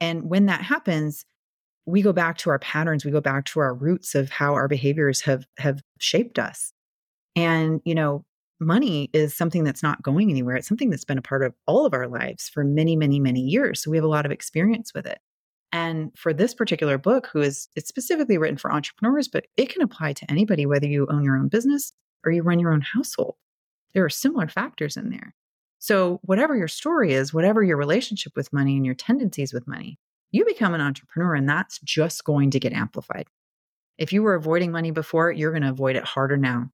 And 0.00 0.30
when 0.30 0.46
that 0.46 0.62
happens, 0.62 1.24
we 1.86 2.02
go 2.02 2.12
back 2.12 2.38
to 2.38 2.50
our 2.50 2.58
patterns, 2.58 3.04
we 3.04 3.10
go 3.10 3.20
back 3.20 3.44
to 3.46 3.60
our 3.60 3.74
roots 3.74 4.14
of 4.14 4.30
how 4.30 4.54
our 4.54 4.68
behaviors 4.68 5.22
have 5.22 5.46
have 5.58 5.82
shaped 5.98 6.38
us. 6.38 6.72
And, 7.36 7.80
you 7.84 7.94
know, 7.94 8.24
money 8.60 9.10
is 9.12 9.36
something 9.36 9.64
that's 9.64 9.82
not 9.82 10.02
going 10.02 10.30
anywhere. 10.30 10.56
It's 10.56 10.68
something 10.68 10.90
that's 10.90 11.04
been 11.04 11.18
a 11.18 11.22
part 11.22 11.42
of 11.42 11.54
all 11.66 11.86
of 11.86 11.94
our 11.94 12.06
lives 12.06 12.48
for 12.48 12.62
many, 12.64 12.96
many, 12.96 13.18
many 13.18 13.40
years. 13.40 13.82
So 13.82 13.90
we 13.90 13.96
have 13.96 14.04
a 14.04 14.08
lot 14.08 14.26
of 14.26 14.32
experience 14.32 14.92
with 14.94 15.06
it. 15.06 15.18
And 15.72 16.10
for 16.16 16.32
this 16.32 16.54
particular 16.54 16.98
book, 16.98 17.28
who 17.32 17.40
is 17.40 17.68
it's 17.76 17.88
specifically 17.88 18.38
written 18.38 18.58
for 18.58 18.72
entrepreneurs, 18.72 19.28
but 19.28 19.46
it 19.56 19.68
can 19.68 19.82
apply 19.82 20.12
to 20.14 20.30
anybody, 20.30 20.66
whether 20.66 20.86
you 20.86 21.06
own 21.08 21.24
your 21.24 21.36
own 21.36 21.48
business 21.48 21.92
or 22.24 22.32
you 22.32 22.42
run 22.42 22.58
your 22.58 22.72
own 22.72 22.80
household. 22.80 23.36
There 23.94 24.04
are 24.04 24.10
similar 24.10 24.48
factors 24.48 24.96
in 24.96 25.10
there. 25.10 25.34
So, 25.78 26.20
whatever 26.22 26.56
your 26.56 26.68
story 26.68 27.12
is, 27.12 27.32
whatever 27.32 27.62
your 27.62 27.76
relationship 27.76 28.32
with 28.36 28.52
money 28.52 28.76
and 28.76 28.84
your 28.84 28.94
tendencies 28.94 29.52
with 29.52 29.66
money, 29.66 29.98
you 30.30 30.44
become 30.44 30.74
an 30.74 30.80
entrepreneur 30.80 31.34
and 31.34 31.48
that's 31.48 31.78
just 31.80 32.24
going 32.24 32.50
to 32.50 32.60
get 32.60 32.72
amplified. 32.72 33.26
If 33.96 34.12
you 34.12 34.22
were 34.22 34.34
avoiding 34.34 34.72
money 34.72 34.90
before, 34.90 35.30
you're 35.30 35.52
going 35.52 35.62
to 35.62 35.70
avoid 35.70 35.96
it 35.96 36.04
harder 36.04 36.36
now. 36.36 36.70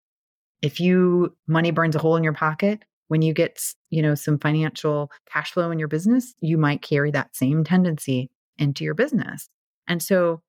If 0.62 0.80
you 0.80 1.36
money 1.46 1.70
burns 1.70 1.96
a 1.96 1.98
hole 1.98 2.16
in 2.16 2.24
your 2.24 2.32
pocket, 2.32 2.84
when 3.08 3.22
you 3.22 3.32
get, 3.32 3.60
you 3.90 4.02
know, 4.02 4.14
some 4.14 4.38
financial 4.38 5.10
cash 5.30 5.52
flow 5.52 5.70
in 5.70 5.78
your 5.78 5.88
business, 5.88 6.34
you 6.40 6.58
might 6.58 6.82
carry 6.82 7.10
that 7.12 7.36
same 7.36 7.62
tendency 7.62 8.30
into 8.58 8.84
your 8.84 8.94
business. 8.94 9.48
And 9.86 10.02
so 10.02 10.40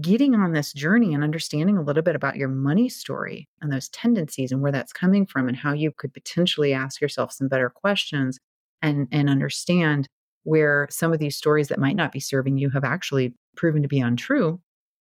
getting 0.00 0.36
on 0.36 0.52
this 0.52 0.72
journey 0.72 1.12
and 1.14 1.24
understanding 1.24 1.76
a 1.76 1.82
little 1.82 2.02
bit 2.02 2.14
about 2.14 2.36
your 2.36 2.48
money 2.48 2.88
story 2.88 3.48
and 3.60 3.72
those 3.72 3.88
tendencies 3.88 4.52
and 4.52 4.62
where 4.62 4.70
that's 4.70 4.92
coming 4.92 5.26
from 5.26 5.48
and 5.48 5.56
how 5.56 5.72
you 5.72 5.90
could 5.90 6.14
potentially 6.14 6.72
ask 6.72 7.00
yourself 7.00 7.32
some 7.32 7.48
better 7.48 7.68
questions 7.68 8.38
and 8.82 9.08
and 9.10 9.28
understand 9.28 10.08
where 10.44 10.86
some 10.90 11.12
of 11.12 11.18
these 11.18 11.36
stories 11.36 11.68
that 11.68 11.80
might 11.80 11.96
not 11.96 12.12
be 12.12 12.20
serving 12.20 12.56
you 12.56 12.70
have 12.70 12.84
actually 12.84 13.34
proven 13.56 13.82
to 13.82 13.88
be 13.88 13.98
untrue 13.98 14.60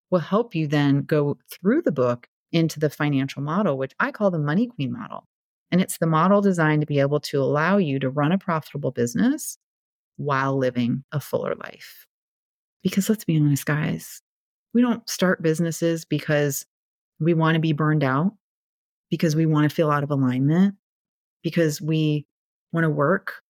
will 0.09 0.19
help 0.19 0.55
you 0.55 0.67
then 0.67 1.03
go 1.03 1.37
through 1.51 1.83
the 1.83 1.91
book 1.91 2.27
into 2.51 2.79
the 2.79 2.89
financial 2.89 3.41
model 3.41 3.77
which 3.77 3.93
I 3.99 4.11
call 4.11 4.31
the 4.31 4.39
money 4.39 4.67
queen 4.67 4.91
model 4.91 5.27
and 5.71 5.81
it's 5.81 5.97
the 5.97 6.07
model 6.07 6.41
designed 6.41 6.81
to 6.81 6.87
be 6.87 6.99
able 6.99 7.19
to 7.19 7.41
allow 7.41 7.77
you 7.77 7.99
to 7.99 8.09
run 8.09 8.31
a 8.31 8.37
profitable 8.37 8.91
business 8.91 9.57
while 10.17 10.57
living 10.57 11.03
a 11.11 11.19
fuller 11.19 11.55
life 11.55 12.05
because 12.83 13.09
let's 13.09 13.25
be 13.25 13.37
honest 13.37 13.65
guys 13.65 14.21
we 14.73 14.81
don't 14.81 15.07
start 15.09 15.41
businesses 15.41 16.05
because 16.05 16.65
we 17.19 17.33
want 17.33 17.55
to 17.55 17.59
be 17.59 17.73
burned 17.73 18.03
out, 18.03 18.33
because 19.09 19.35
we 19.35 19.45
want 19.45 19.69
to 19.69 19.75
feel 19.75 19.91
out 19.91 20.03
of 20.03 20.11
alignment, 20.11 20.75
because 21.43 21.81
we 21.81 22.25
want 22.71 22.83
to 22.83 22.89
work 22.89 23.41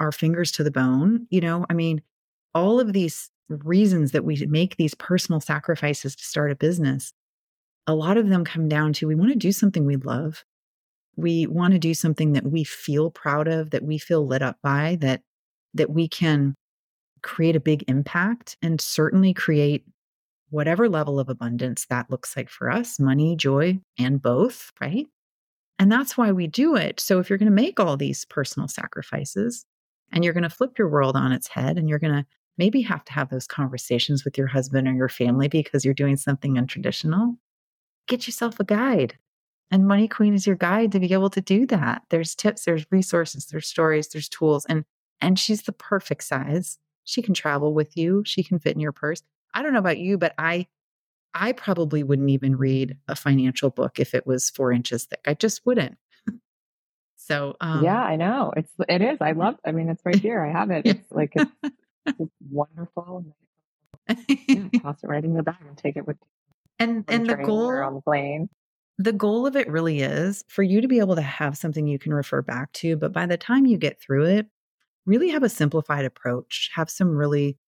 our 0.00 0.12
fingers 0.12 0.52
to 0.52 0.64
the 0.64 0.70
bone. 0.70 1.26
You 1.30 1.40
know, 1.40 1.64
I 1.70 1.74
mean, 1.74 2.02
all 2.54 2.80
of 2.80 2.92
these 2.92 3.30
reasons 3.48 4.12
that 4.12 4.24
we 4.24 4.44
make 4.48 4.76
these 4.76 4.94
personal 4.94 5.40
sacrifices 5.40 6.16
to 6.16 6.24
start 6.24 6.50
a 6.50 6.56
business, 6.56 7.12
a 7.86 7.94
lot 7.94 8.16
of 8.16 8.28
them 8.28 8.44
come 8.44 8.68
down 8.68 8.92
to 8.94 9.06
we 9.06 9.14
want 9.14 9.32
to 9.32 9.38
do 9.38 9.52
something 9.52 9.86
we 9.86 9.96
love. 9.96 10.44
We 11.16 11.46
want 11.46 11.72
to 11.72 11.78
do 11.78 11.94
something 11.94 12.32
that 12.32 12.44
we 12.44 12.64
feel 12.64 13.10
proud 13.10 13.48
of, 13.48 13.70
that 13.70 13.84
we 13.84 13.98
feel 13.98 14.26
lit 14.26 14.42
up 14.42 14.58
by, 14.62 14.96
that 15.00 15.22
that 15.74 15.90
we 15.90 16.08
can 16.08 16.54
create 17.22 17.56
a 17.56 17.60
big 17.60 17.84
impact 17.88 18.56
and 18.62 18.80
certainly 18.80 19.34
create 19.34 19.84
whatever 20.50 20.88
level 20.88 21.18
of 21.18 21.28
abundance 21.28 21.86
that 21.90 22.10
looks 22.10 22.36
like 22.36 22.48
for 22.48 22.70
us 22.70 23.00
money, 23.00 23.36
joy, 23.36 23.78
and 23.98 24.22
both, 24.22 24.70
right? 24.80 25.06
And 25.78 25.92
that's 25.92 26.16
why 26.16 26.32
we 26.32 26.46
do 26.46 26.76
it. 26.76 27.00
So 27.00 27.18
if 27.18 27.28
you're 27.28 27.38
going 27.38 27.50
to 27.50 27.54
make 27.54 27.78
all 27.78 27.96
these 27.96 28.24
personal 28.24 28.68
sacrifices 28.68 29.66
and 30.12 30.24
you're 30.24 30.32
going 30.32 30.44
to 30.44 30.50
flip 30.50 30.78
your 30.78 30.88
world 30.88 31.16
on 31.16 31.32
its 31.32 31.48
head 31.48 31.76
and 31.76 31.88
you're 31.88 31.98
going 31.98 32.14
to 32.14 32.26
maybe 32.56 32.80
have 32.82 33.04
to 33.04 33.12
have 33.12 33.28
those 33.28 33.46
conversations 33.46 34.24
with 34.24 34.38
your 34.38 34.46
husband 34.46 34.88
or 34.88 34.94
your 34.94 35.08
family 35.08 35.48
because 35.48 35.84
you're 35.84 35.92
doing 35.92 36.16
something 36.16 36.54
untraditional, 36.54 37.36
get 38.06 38.26
yourself 38.26 38.58
a 38.60 38.64
guide. 38.64 39.18
And 39.70 39.88
Money 39.88 40.06
Queen 40.06 40.34
is 40.34 40.46
your 40.46 40.56
guide 40.56 40.92
to 40.92 41.00
be 41.00 41.12
able 41.12 41.30
to 41.30 41.40
do 41.40 41.66
that. 41.66 42.02
There's 42.10 42.34
tips, 42.34 42.64
there's 42.64 42.86
resources, 42.90 43.46
there's 43.46 43.66
stories, 43.66 44.08
there's 44.08 44.28
tools 44.28 44.64
and 44.66 44.84
and 45.20 45.38
she's 45.38 45.62
the 45.62 45.72
perfect 45.72 46.24
size. 46.24 46.78
She 47.04 47.22
can 47.22 47.34
travel 47.34 47.72
with 47.72 47.96
you, 47.96 48.22
she 48.24 48.44
can 48.44 48.58
fit 48.58 48.74
in 48.74 48.80
your 48.80 48.92
purse. 48.92 49.22
I 49.54 49.62
don't 49.62 49.72
know 49.72 49.78
about 49.78 49.98
you, 49.98 50.18
but 50.18 50.34
I 50.38 50.66
I 51.34 51.52
probably 51.52 52.02
wouldn't 52.02 52.30
even 52.30 52.56
read 52.56 52.96
a 53.08 53.16
financial 53.16 53.70
book 53.70 53.98
if 54.00 54.14
it 54.14 54.26
was 54.26 54.48
four 54.50 54.72
inches 54.72 55.04
thick. 55.04 55.20
I 55.26 55.34
just 55.34 55.66
wouldn't. 55.66 55.98
so 57.16 57.56
um, 57.60 57.84
yeah, 57.84 58.02
I 58.02 58.16
know 58.16 58.52
it's 58.56 58.72
it 58.88 59.02
is. 59.02 59.18
I 59.20 59.32
love. 59.32 59.56
I 59.64 59.72
mean, 59.72 59.88
it's 59.88 60.04
right 60.04 60.18
here. 60.18 60.44
I 60.44 60.52
have 60.52 60.70
it. 60.70 60.86
It's 60.86 61.12
like 61.12 61.32
it's, 61.34 61.50
it's 62.06 62.32
wonderful. 62.50 63.24
yeah, 64.28 64.68
toss 64.80 65.02
it 65.02 65.08
right 65.08 65.24
in 65.24 65.34
the 65.34 65.42
bag 65.42 65.56
and 65.66 65.76
take 65.76 65.96
it 65.96 66.06
with. 66.06 66.16
And 66.78 67.04
and 67.08 67.26
the 67.26 67.36
goal 67.36 67.68
on 67.68 67.94
the 67.94 68.00
plane. 68.00 68.48
The 68.98 69.12
goal 69.12 69.46
of 69.46 69.56
it 69.56 69.68
really 69.68 70.00
is 70.00 70.42
for 70.48 70.62
you 70.62 70.80
to 70.80 70.88
be 70.88 71.00
able 71.00 71.16
to 71.16 71.22
have 71.22 71.58
something 71.58 71.86
you 71.86 71.98
can 71.98 72.14
refer 72.14 72.40
back 72.40 72.72
to. 72.74 72.96
But 72.96 73.12
by 73.12 73.26
the 73.26 73.36
time 73.36 73.66
you 73.66 73.76
get 73.76 74.00
through 74.00 74.24
it, 74.24 74.46
really 75.04 75.28
have 75.30 75.42
a 75.42 75.48
simplified 75.48 76.04
approach. 76.04 76.70
Have 76.74 76.90
some 76.90 77.16
really 77.16 77.58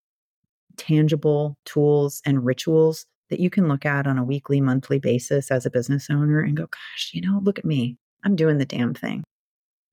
tangible 0.76 1.58
tools 1.64 2.22
and 2.24 2.44
rituals 2.44 3.06
that 3.28 3.40
you 3.40 3.50
can 3.50 3.68
look 3.68 3.84
at 3.84 4.06
on 4.06 4.18
a 4.18 4.24
weekly, 4.24 4.60
monthly 4.60 4.98
basis 4.98 5.50
as 5.50 5.66
a 5.66 5.70
business 5.70 6.08
owner 6.10 6.40
and 6.40 6.56
go, 6.56 6.64
gosh, 6.64 7.10
you 7.12 7.20
know, 7.20 7.40
look 7.42 7.58
at 7.58 7.64
me. 7.64 7.98
I'm 8.24 8.36
doing 8.36 8.58
the 8.58 8.64
damn 8.64 8.94
thing. 8.94 9.22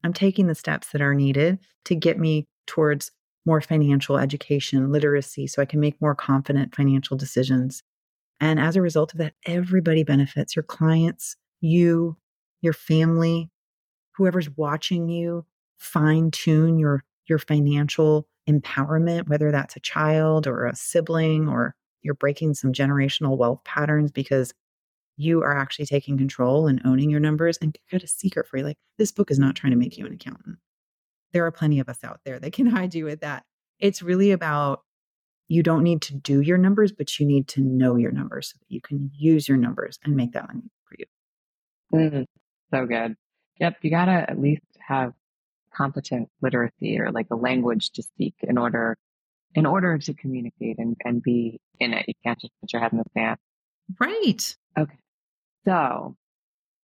I'm 0.03 0.13
taking 0.13 0.47
the 0.47 0.55
steps 0.55 0.91
that 0.91 1.01
are 1.01 1.13
needed 1.13 1.59
to 1.85 1.95
get 1.95 2.17
me 2.17 2.45
towards 2.65 3.11
more 3.45 3.61
financial 3.61 4.17
education, 4.17 4.91
literacy, 4.91 5.47
so 5.47 5.61
I 5.61 5.65
can 5.65 5.79
make 5.79 6.01
more 6.01 6.15
confident 6.15 6.75
financial 6.75 7.17
decisions. 7.17 7.81
And 8.39 8.59
as 8.59 8.75
a 8.75 8.81
result 8.81 9.13
of 9.13 9.19
that, 9.19 9.33
everybody 9.45 10.03
benefits 10.03 10.55
your 10.55 10.63
clients, 10.63 11.35
you, 11.61 12.17
your 12.61 12.73
family, 12.73 13.49
whoever's 14.15 14.49
watching 14.57 15.09
you, 15.09 15.45
fine 15.77 16.31
tune 16.31 16.77
your, 16.77 17.03
your 17.27 17.39
financial 17.39 18.27
empowerment, 18.49 19.27
whether 19.27 19.51
that's 19.51 19.75
a 19.75 19.79
child 19.81 20.47
or 20.47 20.65
a 20.65 20.75
sibling, 20.75 21.47
or 21.47 21.75
you're 22.01 22.13
breaking 22.13 22.53
some 22.53 22.71
generational 22.71 23.37
wealth 23.37 23.63
patterns 23.63 24.11
because 24.11 24.53
you 25.17 25.41
are 25.41 25.57
actually 25.57 25.85
taking 25.85 26.17
control 26.17 26.67
and 26.67 26.81
owning 26.85 27.09
your 27.09 27.19
numbers. 27.19 27.57
And 27.61 27.75
got 27.91 28.03
a 28.03 28.07
secret 28.07 28.47
for 28.47 28.57
you 28.57 28.63
like, 28.63 28.77
this 28.97 29.11
book 29.11 29.31
is 29.31 29.39
not 29.39 29.55
trying 29.55 29.71
to 29.71 29.77
make 29.77 29.97
you 29.97 30.05
an 30.05 30.13
accountant. 30.13 30.57
There 31.33 31.45
are 31.45 31.51
plenty 31.51 31.79
of 31.79 31.89
us 31.89 32.03
out 32.03 32.21
there 32.25 32.39
that 32.39 32.53
can 32.53 32.65
hide 32.67 32.93
you 32.93 33.05
with 33.05 33.21
that. 33.21 33.43
It's 33.79 34.01
really 34.01 34.31
about 34.31 34.83
you 35.47 35.63
don't 35.63 35.83
need 35.83 36.01
to 36.03 36.15
do 36.15 36.41
your 36.41 36.57
numbers, 36.57 36.91
but 36.91 37.19
you 37.19 37.25
need 37.25 37.47
to 37.49 37.61
know 37.61 37.95
your 37.95 38.11
numbers 38.11 38.49
so 38.49 38.57
that 38.59 38.73
you 38.73 38.81
can 38.81 39.11
use 39.15 39.47
your 39.47 39.57
numbers 39.57 39.99
and 40.03 40.15
make 40.15 40.33
that 40.33 40.47
money 40.47 40.69
for 40.87 40.95
you. 40.97 41.05
Mm-hmm. 41.93 42.23
So 42.73 42.85
good. 42.85 43.15
Yep. 43.59 43.77
You 43.81 43.89
got 43.89 44.05
to 44.05 44.11
at 44.29 44.39
least 44.39 44.63
have 44.79 45.13
competent 45.73 46.29
literacy 46.41 46.99
or 46.99 47.11
like 47.11 47.27
a 47.31 47.35
language 47.35 47.91
to 47.91 48.03
speak 48.03 48.35
in 48.41 48.57
order 48.57 48.97
in 49.53 49.65
order 49.65 49.97
to 49.97 50.13
communicate 50.13 50.77
and, 50.79 50.97
and 51.05 51.23
be 51.23 51.59
in 51.79 51.93
it. 51.93 52.05
You 52.07 52.13
can't 52.25 52.39
just 52.39 52.51
put 52.59 52.73
your 52.73 52.81
head 52.81 52.91
in 52.91 52.97
the 52.97 53.05
sand. 53.13 53.37
Right. 53.99 54.55
Okay. 54.77 54.99
So 55.65 56.15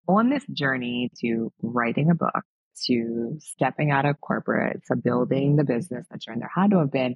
on 0.07 0.29
this 0.29 0.45
journey 0.51 1.09
to 1.21 1.51
writing 1.61 2.11
a 2.11 2.15
book, 2.15 2.43
to 2.85 3.37
stepping 3.39 3.91
out 3.91 4.05
of 4.05 4.21
corporate, 4.21 4.81
to 4.87 4.95
building 4.95 5.55
the 5.55 5.63
business 5.63 6.05
that 6.11 6.25
you're 6.25 6.33
in, 6.33 6.39
there 6.39 6.51
had 6.53 6.71
to 6.71 6.77
have 6.77 6.91
been 6.91 7.15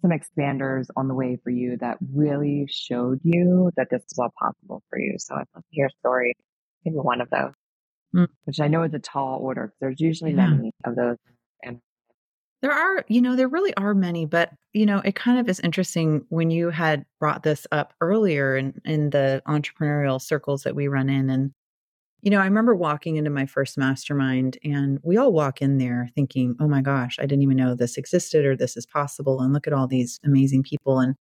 some 0.00 0.10
expanders 0.10 0.86
on 0.96 1.08
the 1.08 1.14
way 1.14 1.38
for 1.42 1.50
you 1.50 1.76
that 1.78 1.98
really 2.14 2.66
showed 2.70 3.20
you 3.24 3.70
that 3.76 3.88
this 3.90 4.02
is 4.10 4.18
all 4.18 4.32
possible 4.38 4.82
for 4.88 4.98
you. 4.98 5.16
So 5.18 5.34
I'd 5.34 5.46
love 5.54 5.64
to 5.64 5.68
hear 5.70 5.86
a 5.86 5.98
story, 6.00 6.34
maybe 6.84 6.96
one 6.96 7.20
of 7.20 7.30
those 7.30 7.52
mm. 8.14 8.28
which 8.44 8.60
I 8.60 8.68
know 8.68 8.82
is 8.82 8.94
a 8.94 8.98
tall 8.98 9.38
order. 9.40 9.72
There's 9.80 10.00
usually 10.00 10.32
yeah. 10.32 10.48
many 10.48 10.72
of 10.84 10.96
those. 10.96 11.16
And 11.62 11.80
There 12.62 12.72
are, 12.72 13.04
you 13.08 13.20
know, 13.20 13.36
there 13.36 13.48
really 13.48 13.74
are 13.74 13.94
many, 13.94 14.26
but 14.26 14.50
you 14.72 14.86
know, 14.86 15.00
it 15.04 15.14
kind 15.14 15.38
of 15.38 15.48
is 15.48 15.60
interesting 15.60 16.24
when 16.28 16.50
you 16.50 16.70
had 16.70 17.04
brought 17.20 17.42
this 17.42 17.66
up 17.72 17.94
earlier 18.00 18.56
in 18.56 18.80
in 18.84 19.10
the 19.10 19.42
entrepreneurial 19.46 20.20
circles 20.20 20.62
that 20.62 20.74
we 20.74 20.88
run 20.88 21.08
in 21.08 21.30
and 21.30 21.52
you 22.22 22.30
know, 22.30 22.40
I 22.40 22.44
remember 22.44 22.74
walking 22.74 23.16
into 23.16 23.30
my 23.30 23.46
first 23.46 23.78
mastermind 23.78 24.58
and 24.64 24.98
we 25.02 25.16
all 25.16 25.32
walk 25.32 25.62
in 25.62 25.78
there 25.78 26.10
thinking, 26.14 26.56
"Oh 26.60 26.68
my 26.68 26.82
gosh, 26.82 27.16
I 27.18 27.22
didn't 27.26 27.42
even 27.42 27.56
know 27.56 27.74
this 27.74 27.96
existed 27.96 28.44
or 28.44 28.56
this 28.56 28.76
is 28.76 28.86
possible 28.86 29.40
and 29.40 29.52
look 29.52 29.66
at 29.66 29.72
all 29.72 29.86
these 29.86 30.18
amazing 30.24 30.64
people." 30.64 30.98
And 31.00 31.14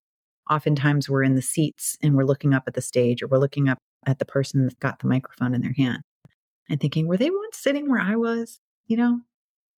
oftentimes 0.50 1.10
we're 1.10 1.24
in 1.24 1.36
the 1.36 1.42
seats 1.42 1.98
and 2.02 2.16
we're 2.16 2.26
looking 2.26 2.54
up 2.54 2.64
at 2.68 2.74
the 2.74 2.82
stage 2.82 3.22
or 3.22 3.28
we're 3.28 3.38
looking 3.38 3.70
up 3.70 3.78
at 4.06 4.20
the 4.20 4.26
person 4.26 4.64
that's 4.64 4.76
got 4.76 5.00
the 5.00 5.08
microphone 5.08 5.54
in 5.54 5.62
their 5.62 5.74
hand 5.78 6.02
and 6.70 6.80
thinking, 6.80 7.08
"Were 7.08 7.18
they 7.18 7.30
once 7.30 7.58
sitting 7.58 7.90
where 7.90 8.02
I 8.02 8.16
was?" 8.16 8.60
You 8.88 8.98
know, 8.98 9.22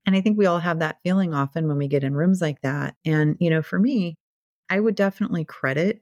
and 0.05 0.15
I 0.15 0.21
think 0.21 0.37
we 0.37 0.45
all 0.45 0.59
have 0.59 0.79
that 0.79 0.99
feeling 1.03 1.33
often 1.33 1.67
when 1.67 1.77
we 1.77 1.87
get 1.87 2.03
in 2.03 2.13
rooms 2.15 2.41
like 2.41 2.61
that. 2.61 2.95
And, 3.05 3.35
you 3.39 3.49
know, 3.49 3.61
for 3.61 3.79
me, 3.79 4.15
I 4.69 4.79
would 4.79 4.95
definitely 4.95 5.45
credit 5.45 6.01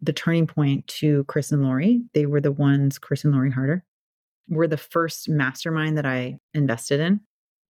the 0.00 0.12
turning 0.12 0.46
point 0.46 0.86
to 0.88 1.24
Chris 1.24 1.52
and 1.52 1.62
Lori. 1.62 2.02
They 2.14 2.26
were 2.26 2.40
the 2.40 2.52
ones, 2.52 2.98
Chris 2.98 3.24
and 3.24 3.32
Lori 3.34 3.50
Harder, 3.50 3.84
were 4.48 4.68
the 4.68 4.76
first 4.76 5.28
mastermind 5.28 5.96
that 5.98 6.06
I 6.06 6.38
invested 6.54 7.00
in. 7.00 7.20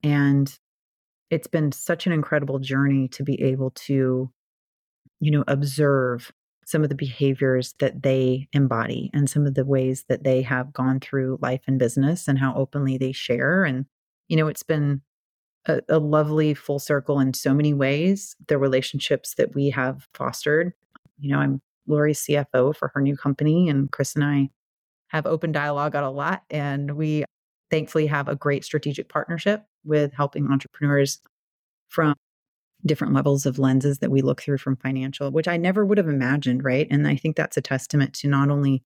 And 0.03 0.53
it's 1.31 1.47
been 1.47 1.73
such 1.73 2.07
an 2.07 2.13
incredible 2.13 2.59
journey 2.59 3.09
to 3.09 3.23
be 3.23 3.41
able 3.43 3.71
to, 3.71 4.31
you 5.21 5.31
know, 5.31 5.45
observe 5.49 6.33
some 6.65 6.83
of 6.83 6.89
the 6.89 6.95
behaviors 6.95 7.75
that 7.81 8.03
they 8.03 8.49
embody 8.53 9.11
and 9.13 9.29
some 9.29 9.47
of 9.47 9.55
the 9.55 9.65
ways 9.65 10.05
that 10.09 10.25
they 10.25 10.43
have 10.43 10.73
gone 10.73 11.01
through 11.01 11.39
life 11.43 11.63
and 11.67 11.79
business 11.79 12.29
and 12.29 12.39
how 12.39 12.55
openly 12.55 12.99
they 12.99 13.13
share. 13.13 13.65
And, 13.65 13.87
you 14.29 14.37
know, 14.37 14.47
it's 14.47 14.63
been 14.63 15.03
a, 15.67 15.81
a 15.89 15.99
lovely 15.99 16.55
full 16.55 16.79
circle 16.79 17.21
in 17.21 17.35
so 17.35 17.55
many 17.55 17.75
ways. 17.75 18.37
The 18.49 18.59
relationships 18.59 19.35
that 19.37 19.55
we 19.55 19.71
have 19.71 20.09
fostered. 20.15 20.73
You 21.19 21.33
know, 21.33 21.39
I'm 21.39 21.63
Lori's 21.87 22.21
CFO 22.21 22.75
for 22.77 22.91
her 22.95 23.01
new 23.01 23.17
company, 23.17 23.69
and 23.69 23.91
Chris 23.91 24.15
and 24.15 24.25
I 24.25 24.51
have 25.13 25.27
open 25.27 25.53
dialogue 25.53 25.95
on 25.95 26.05
a 26.05 26.11
lot. 26.11 26.43
And 26.51 26.93
we 26.93 27.25
thankfully 27.71 28.07
have 28.07 28.29
a 28.29 28.35
great 28.35 28.65
strategic 28.65 29.09
partnership 29.09 29.65
with 29.85 30.13
helping 30.13 30.51
entrepreneurs 30.51 31.21
from 31.89 32.15
different 32.85 33.13
levels 33.13 33.47
of 33.47 33.59
lenses 33.59 33.99
that 33.99 34.11
we 34.11 34.23
look 34.23 34.43
through 34.43 34.59
from 34.59 34.77
financial, 34.77 35.31
which 35.31 35.47
I 35.47 35.57
never 35.57 35.85
would 35.85 35.99
have 35.99 36.09
imagined, 36.09 36.65
right? 36.65 36.87
And 36.91 37.07
I 37.07 37.17
think 37.17 37.37
that's 37.37 37.57
a 37.57 37.63
testament 37.63 38.15
to 38.15 38.29
not 38.29 38.51
only 38.51 38.83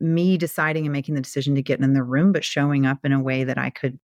me 0.00 0.36
deciding 0.36 0.84
and 0.84 0.92
making 0.92 1.14
the 1.14 1.20
decision 1.20 1.54
to 1.54 1.62
get 1.62 1.80
in 1.80 1.92
the 1.92 2.02
room, 2.02 2.32
but 2.32 2.44
showing 2.44 2.86
up 2.86 2.98
in 3.04 3.12
a 3.12 3.22
way 3.22 3.44
that 3.44 3.58
I 3.58 3.70
could 3.70 3.98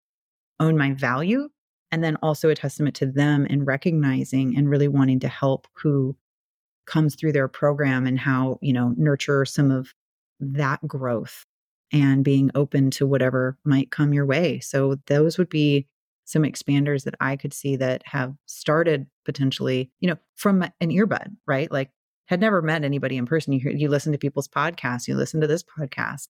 own 0.59 0.77
my 0.77 0.93
value 0.93 1.49
and 1.93 2.03
then 2.03 2.17
also 2.17 2.49
a 2.49 2.55
testament 2.55 2.97
to 2.97 3.07
them 3.07 3.47
in 3.47 3.65
recognizing 3.65 4.57
and 4.57 4.69
really 4.69 4.89
wanting 4.89 5.21
to 5.21 5.29
help 5.29 5.69
who 5.75 6.17
comes 6.87 7.15
through 7.15 7.33
their 7.33 7.49
program 7.49 8.07
and 8.07 8.19
how 8.19 8.59
you 8.61 8.73
know 8.73 8.93
nurture 8.97 9.45
some 9.45 9.71
of 9.71 9.95
that 10.41 10.87
growth 10.87 11.45
and 11.93 12.25
being 12.25 12.51
open 12.55 12.91
to 12.91 13.07
whatever 13.07 13.57
might 13.65 13.91
come 13.91 14.13
your 14.13 14.27
way 14.27 14.61
so 14.61 14.97
those 15.07 15.39
would 15.39 15.49
be 15.49 15.87
some 16.25 16.43
expanders 16.43 17.05
that 17.05 17.15
i 17.21 17.37
could 17.37 17.53
see 17.53 17.77
that 17.77 18.03
have 18.05 18.35
started 18.47 19.07
potentially 19.25 19.91
you 20.01 20.09
know 20.09 20.17
from 20.37 20.63
an 20.63 20.91
earbud 20.91 21.29
right 21.47 21.71
like 21.71 21.91
had 22.27 22.41
never 22.41 22.63
met 22.63 22.85
anybody 22.85 23.19
in 23.19 23.27
person 23.27 23.53
you 23.53 23.61
hear, 23.61 23.73
you 23.73 23.89
listen 23.89 24.13
to 24.13 24.19
people's 24.19 24.49
podcasts 24.49 25.07
you 25.07 25.15
listen 25.15 25.41
to 25.41 25.47
this 25.47 25.63
podcast 25.63 26.29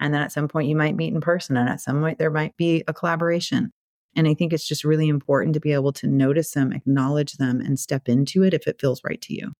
and 0.00 0.14
then 0.14 0.22
at 0.22 0.32
some 0.32 0.48
point 0.48 0.68
you 0.68 0.74
might 0.74 0.96
meet 0.96 1.12
in 1.12 1.20
person 1.20 1.56
and 1.56 1.68
at 1.68 1.80
some 1.80 2.00
point 2.00 2.18
there 2.18 2.30
might 2.30 2.56
be 2.56 2.82
a 2.88 2.94
collaboration. 2.94 3.70
And 4.16 4.26
I 4.26 4.34
think 4.34 4.52
it's 4.52 4.66
just 4.66 4.82
really 4.82 5.08
important 5.08 5.54
to 5.54 5.60
be 5.60 5.72
able 5.72 5.92
to 5.92 6.08
notice 6.08 6.52
them, 6.52 6.72
acknowledge 6.72 7.34
them, 7.34 7.60
and 7.60 7.78
step 7.78 8.08
into 8.08 8.42
it 8.42 8.54
if 8.54 8.66
it 8.66 8.80
feels 8.80 9.04
right 9.04 9.20
to 9.20 9.34
you. 9.34 9.52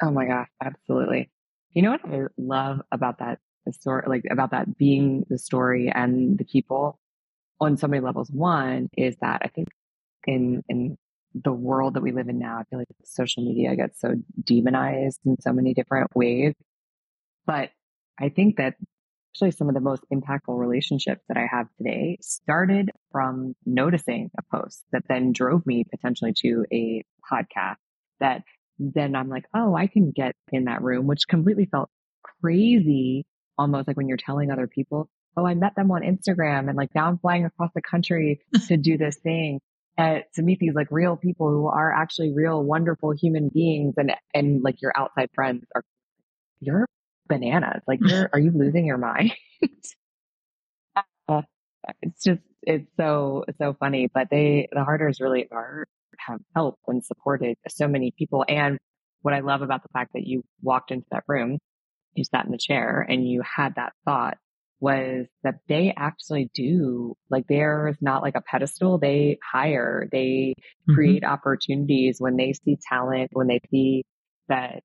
Oh 0.00 0.10
my 0.10 0.26
gosh, 0.26 0.48
absolutely. 0.62 1.30
You 1.74 1.82
know 1.82 1.90
what 1.90 2.04
I 2.04 2.26
love 2.38 2.80
about 2.92 3.18
that 3.18 3.40
story, 3.72 4.04
like 4.06 4.24
about 4.30 4.52
that 4.52 4.78
being 4.78 5.26
the 5.28 5.38
story 5.38 5.90
and 5.92 6.38
the 6.38 6.44
people 6.44 7.00
on 7.60 7.76
so 7.76 7.88
many 7.88 8.00
levels. 8.00 8.30
One 8.30 8.88
is 8.96 9.16
that 9.20 9.42
I 9.44 9.48
think 9.48 9.68
in 10.26 10.62
in 10.68 10.96
the 11.34 11.52
world 11.52 11.94
that 11.94 12.02
we 12.02 12.12
live 12.12 12.28
in 12.28 12.38
now, 12.38 12.58
I 12.58 12.64
feel 12.64 12.78
like 12.78 12.88
social 13.04 13.44
media 13.44 13.74
gets 13.74 14.00
so 14.00 14.14
demonized 14.44 15.20
in 15.26 15.40
so 15.40 15.52
many 15.52 15.74
different 15.74 16.14
ways. 16.14 16.54
But 17.44 17.70
I 18.20 18.28
think 18.28 18.56
that 18.56 18.76
actually 19.32 19.50
some 19.50 19.68
of 19.68 19.74
the 19.74 19.80
most 19.80 20.04
impactful 20.12 20.56
relationships 20.56 21.24
that 21.26 21.36
I 21.36 21.48
have 21.50 21.66
today 21.76 22.18
started 22.20 22.92
from 23.10 23.56
noticing 23.66 24.30
a 24.38 24.56
post 24.56 24.84
that 24.92 25.02
then 25.08 25.32
drove 25.32 25.66
me 25.66 25.82
potentially 25.82 26.34
to 26.38 26.64
a 26.72 27.04
podcast 27.28 27.76
that 28.20 28.44
then 28.78 29.14
I'm 29.14 29.28
like, 29.28 29.44
oh, 29.54 29.74
I 29.74 29.86
can 29.86 30.10
get 30.10 30.34
in 30.52 30.64
that 30.64 30.82
room, 30.82 31.06
which 31.06 31.28
completely 31.28 31.66
felt 31.66 31.90
crazy, 32.40 33.24
almost 33.58 33.88
like 33.88 33.96
when 33.96 34.08
you're 34.08 34.16
telling 34.16 34.50
other 34.50 34.66
people, 34.66 35.08
oh, 35.36 35.46
I 35.46 35.54
met 35.54 35.74
them 35.76 35.90
on 35.90 36.02
Instagram 36.02 36.68
and 36.68 36.76
like 36.76 36.94
now 36.94 37.08
I'm 37.08 37.18
flying 37.18 37.44
across 37.44 37.70
the 37.74 37.82
country 37.82 38.40
to 38.68 38.76
do 38.76 38.98
this 38.98 39.16
thing. 39.16 39.60
Uh, 39.96 40.18
to 40.34 40.42
meet 40.42 40.58
these 40.58 40.74
like 40.74 40.88
real 40.90 41.16
people 41.16 41.48
who 41.50 41.68
are 41.68 41.92
actually 41.92 42.32
real 42.34 42.60
wonderful 42.60 43.12
human 43.12 43.48
beings 43.48 43.94
and 43.96 44.12
and 44.34 44.60
like 44.60 44.82
your 44.82 44.92
outside 44.96 45.28
friends 45.36 45.64
are 45.72 45.84
you're 46.58 46.86
bananas. 47.28 47.82
Like, 47.86 48.00
are 48.32 48.38
you 48.38 48.50
losing 48.50 48.86
your 48.86 48.98
mind? 48.98 49.32
uh, 51.28 51.42
it's 52.02 52.22
just, 52.22 52.40
it's 52.62 52.88
so, 52.96 53.44
so 53.58 53.76
funny. 53.78 54.08
But 54.12 54.28
they, 54.30 54.68
the 54.72 54.84
Harders 54.84 55.20
really 55.20 55.48
are, 55.50 55.86
have 56.26 56.40
helped 56.54 56.80
and 56.86 57.04
supported 57.04 57.56
so 57.68 57.88
many 57.88 58.12
people. 58.16 58.44
And 58.48 58.78
what 59.22 59.34
I 59.34 59.40
love 59.40 59.62
about 59.62 59.82
the 59.82 59.88
fact 59.92 60.12
that 60.14 60.26
you 60.26 60.42
walked 60.62 60.90
into 60.90 61.06
that 61.10 61.24
room, 61.26 61.58
you 62.14 62.24
sat 62.24 62.44
in 62.44 62.52
the 62.52 62.58
chair 62.58 63.04
and 63.08 63.28
you 63.28 63.42
had 63.42 63.74
that 63.76 63.92
thought 64.04 64.36
was 64.80 65.26
that 65.44 65.60
they 65.68 65.94
actually 65.96 66.50
do 66.52 67.14
like 67.30 67.44
there's 67.48 67.96
not 68.00 68.22
like 68.22 68.34
a 68.34 68.42
pedestal 68.42 68.98
they 68.98 69.38
hire 69.42 70.08
they 70.10 70.52
mm-hmm. 70.58 70.94
create 70.94 71.24
opportunities 71.24 72.16
when 72.18 72.36
they 72.36 72.52
see 72.52 72.76
talent 72.86 73.30
when 73.32 73.46
they 73.46 73.60
see 73.70 74.02
that 74.48 74.82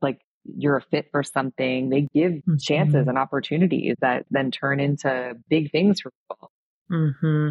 like 0.00 0.20
you're 0.56 0.76
a 0.76 0.82
fit 0.82 1.08
for 1.10 1.22
something. 1.22 1.88
They 1.90 2.08
give 2.14 2.32
mm-hmm. 2.32 2.56
chances 2.60 3.06
and 3.06 3.18
opportunities 3.18 3.96
that 4.00 4.24
then 4.30 4.50
turn 4.50 4.80
into 4.80 5.34
big 5.48 5.70
things 5.70 6.00
for 6.00 6.10
people. 6.28 6.50
Mm-hmm. 6.90 7.48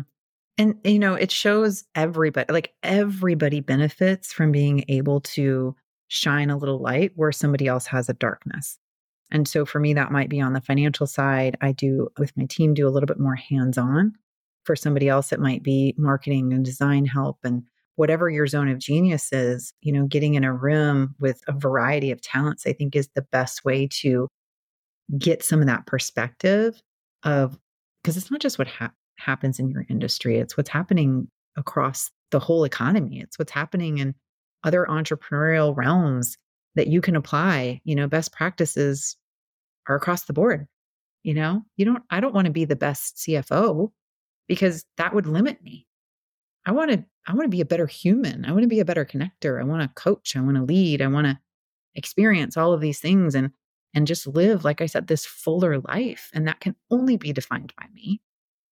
And, 0.57 0.75
eh, 0.85 0.91
you 0.91 0.99
know, 0.99 1.13
it 1.13 1.31
shows 1.31 1.83
everybody, 1.95 2.51
like 2.51 2.73
everybody 2.83 3.59
benefits 3.59 4.33
from 4.33 4.51
being 4.51 4.83
able 4.87 5.21
to 5.21 5.75
shine 6.07 6.49
a 6.49 6.57
little 6.57 6.79
light 6.79 7.11
where 7.15 7.31
somebody 7.31 7.67
else 7.67 7.85
has 7.87 8.09
a 8.09 8.13
darkness. 8.13 8.79
And 9.29 9.47
so 9.47 9.65
for 9.65 9.79
me, 9.79 9.93
that 9.93 10.11
might 10.11 10.29
be 10.29 10.39
on 10.39 10.53
the 10.53 10.61
financial 10.61 11.05
side. 11.05 11.57
I 11.61 11.73
do 11.73 12.09
with 12.17 12.35
my 12.37 12.45
team, 12.45 12.73
do 12.73 12.87
a 12.87 12.89
little 12.89 13.07
bit 13.07 13.19
more 13.19 13.35
hands 13.35 13.77
on. 13.77 14.13
For 14.63 14.75
somebody 14.75 15.07
else, 15.07 15.31
it 15.31 15.39
might 15.39 15.63
be 15.63 15.93
marketing 15.97 16.51
and 16.53 16.63
design 16.63 17.05
help 17.05 17.37
and 17.43 17.63
whatever 17.95 18.29
your 18.29 18.47
zone 18.47 18.67
of 18.69 18.77
genius 18.77 19.33
is, 19.33 19.73
you 19.81 19.91
know, 19.91 20.05
getting 20.05 20.35
in 20.35 20.43
a 20.43 20.53
room 20.53 21.15
with 21.19 21.41
a 21.47 21.51
variety 21.51 22.11
of 22.11 22.21
talents, 22.21 22.65
I 22.67 22.73
think 22.73 22.95
is 22.95 23.09
the 23.15 23.21
best 23.21 23.65
way 23.65 23.87
to 24.01 24.27
get 25.17 25.43
some 25.43 25.61
of 25.61 25.67
that 25.67 25.85
perspective 25.87 26.81
of, 27.23 27.57
because 28.01 28.17
it's 28.17 28.29
not 28.29 28.39
just 28.39 28.59
what 28.59 28.67
ha- 28.67 28.91
happens 29.17 29.59
in 29.59 29.69
your 29.69 29.85
industry, 29.89 30.37
it's 30.37 30.57
what's 30.57 30.69
happening 30.69 31.27
across 31.55 32.11
the 32.31 32.39
whole 32.39 32.63
economy. 32.63 33.19
It's 33.19 33.39
what's 33.39 33.51
happening 33.51 33.97
in 33.97 34.15
other 34.63 34.85
entrepreneurial 34.89 35.75
realms 35.75 36.37
that 36.75 36.87
you 36.87 37.01
can 37.01 37.15
apply. 37.15 37.81
You 37.83 37.95
know, 37.95 38.07
best 38.07 38.31
practices 38.31 39.17
are 39.87 39.95
across 39.95 40.25
the 40.25 40.33
board. 40.33 40.67
You 41.23 41.33
know, 41.33 41.63
you 41.75 41.85
don't, 41.85 42.03
I 42.09 42.19
don't 42.19 42.33
want 42.33 42.45
to 42.45 42.51
be 42.51 42.65
the 42.65 42.75
best 42.75 43.17
CFO 43.17 43.91
because 44.47 44.85
that 44.97 45.13
would 45.13 45.27
limit 45.27 45.61
me. 45.63 45.87
I 46.65 46.71
want 46.71 46.91
to 46.91 47.03
I 47.27 47.33
want 47.33 47.43
to 47.43 47.49
be 47.49 47.61
a 47.61 47.65
better 47.65 47.87
human. 47.87 48.45
I 48.45 48.51
want 48.51 48.63
to 48.63 48.69
be 48.69 48.79
a 48.79 48.85
better 48.85 49.05
connector. 49.05 49.59
I 49.59 49.65
want 49.65 49.81
to 49.81 50.01
coach. 50.01 50.35
I 50.35 50.41
want 50.41 50.55
to 50.55 50.63
lead. 50.63 51.01
I 51.01 51.07
want 51.07 51.27
to 51.27 51.37
experience 51.95 52.55
all 52.55 52.73
of 52.73 52.81
these 52.81 52.99
things 52.99 53.35
and 53.35 53.51
and 53.93 54.05
just 54.05 54.27
live 54.27 54.63
like 54.63 54.81
I 54.81 54.85
said 54.85 55.07
this 55.07 55.25
fuller 55.25 55.79
life 55.79 56.29
and 56.33 56.47
that 56.47 56.59
can 56.59 56.75
only 56.91 57.17
be 57.17 57.33
defined 57.33 57.73
by 57.77 57.87
me. 57.93 58.21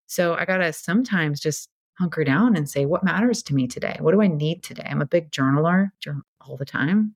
So 0.08 0.36
I 0.36 0.46
got 0.46 0.58
to 0.58 0.72
sometimes 0.74 1.39
just 1.39 1.70
hunker 1.98 2.24
down 2.24 2.56
and 2.56 2.70
say 2.70 2.86
what 2.86 3.04
matters 3.04 3.41
to 3.44 3.56
me 3.56 3.68
today? 3.68 3.98
What 4.00 4.13
do 4.13 4.22
I 4.22 4.28
need 4.28 4.63
today? 4.63 4.88
I'm 4.89 5.02
a 5.02 5.06
big 5.06 5.32
journaler 5.32 5.91
all 6.41 6.58
the 6.58 6.65
time. 6.65 7.15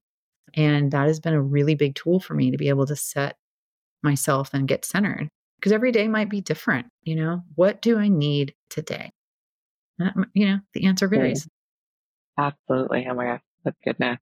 And 0.55 0.91
that 0.91 1.07
has 1.07 1.19
been 1.19 1.33
a 1.33 1.41
really 1.41 1.75
big 1.75 1.95
tool 1.95 2.19
for 2.19 2.33
me 2.33 2.51
to 2.51 2.57
be 2.57 2.69
able 2.69 2.87
to 2.87 2.95
set 2.95 3.37
myself 4.01 4.53
and 4.53 4.67
get 4.67 4.85
centered 4.85 5.29
because 5.57 5.71
every 5.71 5.91
day 5.91 6.07
might 6.07 6.29
be 6.29 6.41
different, 6.41 6.87
you 7.03 7.15
know? 7.15 7.43
What 7.55 7.81
do 7.81 7.97
I 7.97 8.07
need 8.07 8.53
today? 8.69 9.11
you 10.33 10.47
know, 10.47 10.59
the 10.73 10.85
answer 10.85 11.07
varies. 11.07 11.47
Absolutely. 12.37 13.05
Oh 13.09 13.13
my 13.13 13.25
gosh, 13.25 13.41
that's 13.65 13.77
good 13.83 13.99
now. 13.99 14.17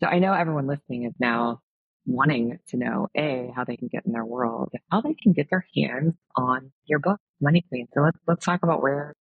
So 0.00 0.06
I 0.06 0.20
know 0.20 0.32
everyone 0.32 0.66
listening 0.66 1.04
is 1.04 1.12
now 1.18 1.60
wanting 2.06 2.58
to 2.68 2.76
know 2.76 3.08
a 3.16 3.50
how 3.54 3.64
they 3.64 3.76
can 3.76 3.88
get 3.88 4.04
in 4.06 4.12
their 4.12 4.24
world, 4.24 4.70
how 4.90 5.00
they 5.00 5.14
can 5.14 5.32
get 5.32 5.48
their 5.50 5.66
hands 5.76 6.14
on 6.36 6.72
your 6.84 6.98
book, 6.98 7.20
Money 7.40 7.64
Queen. 7.68 7.86
So 7.94 8.00
let's 8.00 8.18
let's 8.26 8.44
talk 8.44 8.62
about 8.62 8.82
where 8.82 9.14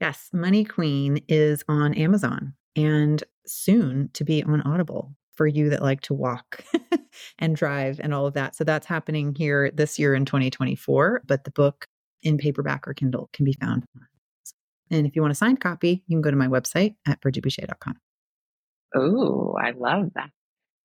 Yes, 0.00 0.30
Money 0.32 0.64
Queen 0.64 1.20
is 1.28 1.64
on 1.68 1.92
Amazon 1.94 2.54
and 2.76 3.22
soon 3.46 4.10
to 4.12 4.24
be 4.24 4.44
on 4.44 4.62
Audible 4.62 5.16
for 5.32 5.46
you 5.46 5.70
that 5.70 5.82
like 5.82 6.00
to 6.02 6.14
walk 6.14 6.64
and 7.38 7.56
drive 7.56 8.00
and 8.00 8.14
all 8.14 8.26
of 8.26 8.34
that. 8.34 8.54
So 8.54 8.64
that's 8.64 8.86
happening 8.86 9.34
here 9.34 9.70
this 9.72 9.98
year 9.98 10.14
in 10.14 10.24
2024. 10.24 11.22
But 11.26 11.44
the 11.44 11.50
book 11.50 11.86
in 12.22 12.38
paperback 12.38 12.86
or 12.86 12.94
Kindle 12.94 13.28
can 13.32 13.44
be 13.44 13.54
found. 13.54 13.84
And 14.90 15.06
if 15.06 15.16
you 15.16 15.22
want 15.22 15.32
a 15.32 15.36
signed 15.36 15.60
copy, 15.60 16.02
you 16.06 16.16
can 16.16 16.22
go 16.22 16.30
to 16.30 16.36
my 16.36 16.48
website 16.48 16.94
at 17.06 17.20
bridgetteboucha.com. 17.20 17.96
Oh, 18.94 19.54
I 19.60 19.72
love 19.72 20.10
that. 20.14 20.30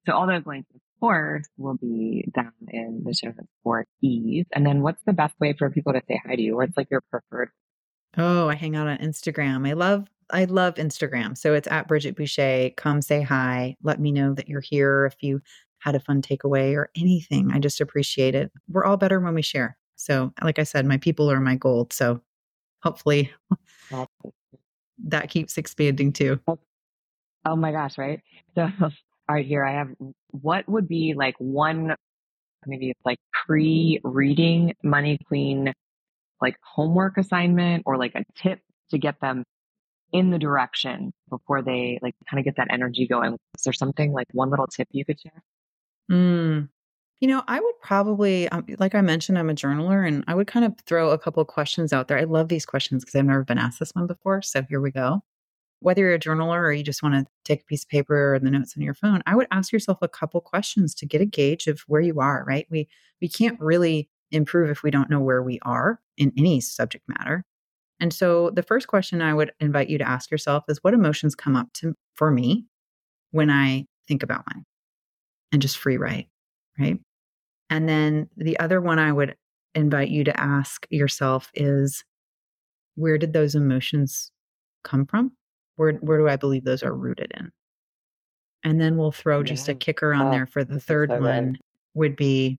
So 0.05 0.13
all 0.13 0.27
those 0.27 0.45
links, 0.45 0.69
of 0.73 0.81
course, 0.99 1.47
will 1.57 1.75
be 1.75 2.29
down 2.33 2.51
in 2.67 3.03
the 3.05 3.13
show 3.13 3.27
notes 3.27 3.47
for 3.63 3.85
ease. 4.01 4.45
And 4.53 4.65
then 4.65 4.81
what's 4.81 5.01
the 5.05 5.13
best 5.13 5.33
way 5.39 5.53
for 5.53 5.69
people 5.69 5.93
to 5.93 6.01
say 6.07 6.21
hi 6.25 6.35
to 6.35 6.41
you? 6.41 6.55
What's 6.55 6.75
like 6.75 6.89
your 6.91 7.01
preferred? 7.09 7.49
Oh, 8.17 8.49
I 8.49 8.55
hang 8.55 8.75
out 8.75 8.87
on 8.87 8.97
Instagram. 8.97 9.67
I 9.67 9.73
love 9.73 10.07
I 10.29 10.45
love 10.45 10.75
Instagram. 10.75 11.37
So 11.37 11.53
it's 11.53 11.67
at 11.67 11.87
Bridget 11.87 12.15
Boucha. 12.15 12.75
Come 12.75 13.01
say 13.01 13.21
hi. 13.21 13.75
Let 13.83 13.99
me 13.99 14.11
know 14.11 14.33
that 14.33 14.47
you're 14.47 14.61
here 14.61 15.05
if 15.05 15.15
you 15.21 15.41
had 15.79 15.95
a 15.95 15.99
fun 15.99 16.21
takeaway 16.21 16.75
or 16.75 16.89
anything. 16.95 17.51
I 17.51 17.59
just 17.59 17.81
appreciate 17.81 18.35
it. 18.35 18.51
We're 18.69 18.85
all 18.85 18.97
better 18.97 19.19
when 19.19 19.33
we 19.33 19.41
share. 19.41 19.77
So, 19.95 20.33
like 20.41 20.59
I 20.59 20.63
said, 20.63 20.85
my 20.85 20.97
people 20.97 21.29
are 21.29 21.39
my 21.39 21.55
gold. 21.55 21.93
So, 21.93 22.21
hopefully 22.81 23.31
that 25.05 25.29
keeps 25.29 25.57
expanding 25.57 26.13
too. 26.13 26.39
Oh, 26.47 26.59
oh 27.45 27.55
my 27.55 27.71
gosh, 27.71 27.97
right? 27.97 28.21
So, 28.55 28.69
right, 29.33 29.45
here 29.45 29.65
I 29.65 29.73
have 29.73 29.89
what 30.31 30.67
would 30.67 30.87
be 30.87 31.13
like 31.15 31.35
one, 31.37 31.95
maybe 32.65 32.89
it's 32.89 33.05
like 33.05 33.19
pre 33.45 33.99
reading 34.03 34.73
Money 34.83 35.17
Queen, 35.27 35.73
like 36.41 36.55
homework 36.61 37.17
assignment 37.17 37.83
or 37.85 37.97
like 37.97 38.15
a 38.15 38.23
tip 38.35 38.59
to 38.91 38.97
get 38.97 39.19
them 39.21 39.43
in 40.11 40.29
the 40.29 40.37
direction 40.37 41.11
before 41.29 41.61
they 41.61 41.99
like 42.01 42.15
kind 42.29 42.39
of 42.39 42.45
get 42.45 42.55
that 42.57 42.67
energy 42.71 43.07
going. 43.07 43.33
Is 43.57 43.63
there 43.63 43.73
something 43.73 44.13
like 44.13 44.27
one 44.31 44.49
little 44.49 44.67
tip 44.67 44.87
you 44.91 45.03
could 45.03 45.19
share? 45.19 45.43
Mm. 46.11 46.69
You 47.19 47.27
know, 47.27 47.43
I 47.47 47.59
would 47.59 47.79
probably, 47.81 48.49
um, 48.49 48.65
like 48.79 48.95
I 48.95 49.01
mentioned, 49.01 49.39
I'm 49.39 49.49
a 49.49 49.53
journaler 49.53 50.05
and 50.05 50.23
I 50.27 50.35
would 50.35 50.47
kind 50.47 50.65
of 50.65 50.73
throw 50.85 51.11
a 51.11 51.17
couple 51.17 51.43
questions 51.45 51.93
out 51.93 52.09
there. 52.09 52.19
I 52.19 52.25
love 52.25 52.49
these 52.49 52.65
questions 52.65 53.03
because 53.03 53.17
I've 53.17 53.25
never 53.25 53.43
been 53.43 53.57
asked 53.57 53.79
this 53.79 53.91
one 53.91 54.07
before. 54.07 54.41
So 54.41 54.61
here 54.63 54.81
we 54.81 54.91
go. 54.91 55.21
Whether 55.83 56.01
you're 56.01 56.13
a 56.13 56.19
journaler 56.19 56.59
or 56.59 56.71
you 56.71 56.83
just 56.83 57.03
want 57.03 57.15
to 57.15 57.25
take 57.43 57.61
a 57.61 57.65
piece 57.65 57.83
of 57.83 57.89
paper 57.89 58.35
or 58.35 58.39
the 58.39 58.49
notes 58.49 58.73
on 58.75 58.83
your 58.83 58.93
phone, 58.93 59.21
I 59.25 59.35
would 59.35 59.47
ask 59.51 59.71
yourself 59.71 59.97
a 60.01 60.07
couple 60.07 60.39
questions 60.41 60.95
to 60.95 61.05
get 61.05 61.21
a 61.21 61.25
gauge 61.25 61.67
of 61.67 61.81
where 61.87 62.01
you 62.01 62.19
are, 62.19 62.43
right? 62.47 62.65
We 62.69 62.87
we 63.21 63.27
can't 63.27 63.59
really 63.59 64.09
improve 64.31 64.69
if 64.69 64.81
we 64.81 64.91
don't 64.91 65.09
know 65.09 65.19
where 65.19 65.43
we 65.43 65.59
are 65.61 65.99
in 66.17 66.31
any 66.37 66.61
subject 66.61 67.03
matter. 67.07 67.45
And 67.99 68.13
so 68.13 68.49
the 68.49 68.63
first 68.63 68.87
question 68.87 69.21
I 69.21 69.33
would 69.33 69.51
invite 69.59 69.89
you 69.89 69.97
to 69.97 70.07
ask 70.07 70.31
yourself 70.31 70.63
is 70.67 70.79
what 70.81 70.93
emotions 70.93 71.35
come 71.35 71.55
up 71.55 71.71
to 71.73 71.95
for 72.15 72.31
me 72.31 72.65
when 73.31 73.49
I 73.49 73.85
think 74.07 74.23
about 74.23 74.45
money? 74.51 74.65
And 75.51 75.61
just 75.61 75.77
free 75.77 75.97
write, 75.97 76.27
right? 76.79 76.99
And 77.69 77.87
then 77.87 78.29
the 78.35 78.57
other 78.59 78.81
one 78.81 78.99
I 78.99 79.11
would 79.11 79.35
invite 79.75 80.09
you 80.09 80.23
to 80.23 80.39
ask 80.39 80.87
yourself 80.89 81.51
is 81.53 82.03
where 82.95 83.17
did 83.17 83.33
those 83.33 83.55
emotions 83.55 84.31
come 84.83 85.05
from? 85.05 85.31
Where 85.75 85.93
where 85.93 86.17
do 86.17 86.27
I 86.27 86.35
believe 86.35 86.63
those 86.63 86.83
are 86.83 86.93
rooted 86.93 87.31
in? 87.37 87.51
And 88.63 88.79
then 88.79 88.97
we'll 88.97 89.11
throw 89.11 89.39
yeah. 89.39 89.45
just 89.45 89.67
a 89.69 89.75
kicker 89.75 90.13
on 90.13 90.27
oh, 90.27 90.31
there 90.31 90.45
for 90.45 90.63
the 90.63 90.79
third 90.79 91.09
so 91.09 91.19
one 91.19 91.57
would 91.93 92.15
be 92.15 92.57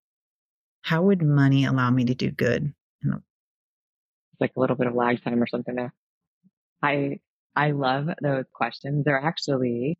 how 0.82 1.02
would 1.02 1.22
money 1.22 1.64
allow 1.64 1.90
me 1.90 2.04
to 2.04 2.14
do 2.14 2.30
good 2.30 2.72
the 3.02 3.22
like 4.40 4.52
a 4.56 4.60
little 4.60 4.76
bit 4.76 4.86
of 4.86 4.94
lag 4.94 5.22
time 5.22 5.42
or 5.42 5.46
something 5.46 5.74
there. 5.74 5.92
I 6.82 7.20
I 7.56 7.70
love 7.70 8.08
those 8.20 8.44
questions. 8.52 9.04
They're 9.04 9.20
actually 9.20 9.98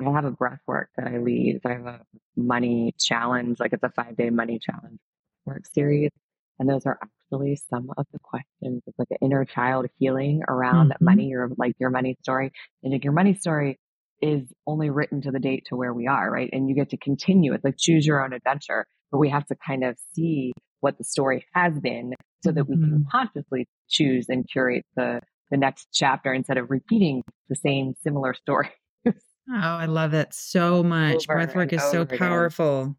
I 0.00 0.10
have 0.10 0.24
a 0.24 0.30
breath 0.30 0.60
work 0.66 0.90
that 0.96 1.06
I 1.06 1.18
lead. 1.18 1.60
I 1.64 1.72
have 1.72 1.86
a 1.86 2.00
money 2.36 2.94
challenge, 2.98 3.60
like 3.60 3.72
it's 3.72 3.82
a 3.82 3.90
five 3.90 4.16
day 4.16 4.30
money 4.30 4.58
challenge 4.58 4.98
work 5.46 5.64
series. 5.72 6.10
And 6.58 6.68
those 6.68 6.86
are 6.86 6.98
actually 7.34 7.58
some 7.70 7.90
of 7.96 8.06
the 8.12 8.18
questions. 8.22 8.82
It's 8.86 8.98
like 8.98 9.08
an 9.10 9.18
inner 9.22 9.44
child 9.44 9.86
healing 9.98 10.42
around 10.48 10.90
mm-hmm. 10.90 11.04
money 11.04 11.34
or 11.34 11.50
like 11.56 11.74
your 11.78 11.90
money 11.90 12.16
story. 12.22 12.52
And 12.82 12.92
like 12.92 13.04
your 13.04 13.12
money 13.12 13.34
story 13.34 13.78
is 14.22 14.42
only 14.66 14.90
written 14.90 15.20
to 15.22 15.30
the 15.30 15.38
date 15.38 15.64
to 15.68 15.76
where 15.76 15.92
we 15.92 16.06
are, 16.06 16.30
right? 16.30 16.48
And 16.52 16.68
you 16.68 16.74
get 16.74 16.90
to 16.90 16.96
continue 16.96 17.52
it, 17.54 17.62
like 17.64 17.76
choose 17.78 18.06
your 18.06 18.24
own 18.24 18.32
adventure. 18.32 18.86
But 19.10 19.18
we 19.18 19.28
have 19.30 19.46
to 19.46 19.56
kind 19.66 19.84
of 19.84 19.96
see 20.14 20.52
what 20.80 20.98
the 20.98 21.04
story 21.04 21.46
has 21.54 21.78
been 21.80 22.14
so 22.42 22.52
that 22.52 22.68
we 22.68 22.76
can 22.76 22.90
mm-hmm. 22.90 23.10
consciously 23.10 23.66
choose 23.88 24.26
and 24.28 24.46
curate 24.50 24.84
the 24.96 25.20
the 25.50 25.56
next 25.58 25.88
chapter 25.92 26.32
instead 26.32 26.56
of 26.56 26.70
repeating 26.70 27.22
the 27.48 27.54
same 27.54 27.92
similar 28.02 28.34
story. 28.34 28.70
oh, 29.06 29.12
I 29.48 29.86
love 29.86 30.14
it 30.14 30.32
so 30.32 30.82
much. 30.82 31.28
Breathwork 31.28 31.72
is 31.72 31.82
so 31.82 32.04
powerful. 32.04 32.80
Again. 32.82 32.96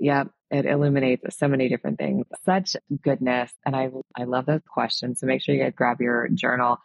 Yep, 0.00 0.28
it 0.50 0.66
illuminates 0.66 1.36
so 1.36 1.48
many 1.48 1.68
different 1.68 1.98
things. 1.98 2.26
Such 2.44 2.76
goodness, 3.02 3.52
and 3.64 3.76
I 3.76 3.90
I 4.16 4.24
love 4.24 4.46
those 4.46 4.62
questions. 4.68 5.20
So 5.20 5.26
make 5.26 5.42
sure 5.42 5.54
you 5.54 5.62
guys 5.62 5.72
grab 5.76 6.00
your 6.00 6.28
journal, 6.28 6.78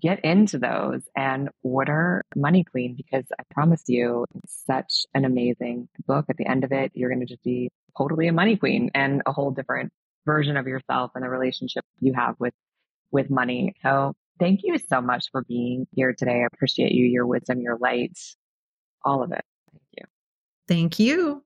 get 0.00 0.24
into 0.24 0.58
those, 0.58 1.02
and 1.16 1.50
order 1.62 2.24
Money 2.34 2.64
Queen 2.64 2.96
because 2.96 3.24
I 3.38 3.42
promise 3.52 3.84
you, 3.86 4.26
it's 4.42 4.62
such 4.66 5.06
an 5.14 5.24
amazing 5.24 5.88
book. 6.06 6.26
At 6.28 6.36
the 6.36 6.46
end 6.46 6.64
of 6.64 6.72
it, 6.72 6.92
you're 6.94 7.10
going 7.10 7.20
to 7.20 7.26
just 7.26 7.44
be 7.44 7.70
totally 7.96 8.28
a 8.28 8.32
money 8.32 8.56
queen 8.56 8.90
and 8.94 9.22
a 9.26 9.32
whole 9.32 9.50
different 9.50 9.92
version 10.24 10.56
of 10.56 10.66
yourself 10.66 11.12
and 11.14 11.24
the 11.24 11.28
relationship 11.28 11.84
you 12.00 12.12
have 12.14 12.34
with 12.38 12.54
with 13.12 13.30
money. 13.30 13.74
So 13.82 14.14
thank 14.40 14.60
you 14.64 14.78
so 14.78 15.00
much 15.00 15.26
for 15.30 15.44
being 15.44 15.86
here 15.92 16.12
today. 16.12 16.42
I 16.42 16.46
appreciate 16.52 16.92
you, 16.92 17.06
your 17.06 17.26
wisdom, 17.26 17.60
your 17.60 17.78
light, 17.78 18.18
all 19.04 19.22
of 19.22 19.32
it. 19.32 19.44
Thank 19.72 19.84
you. 19.96 20.04
Thank 20.66 20.98
you. 20.98 21.45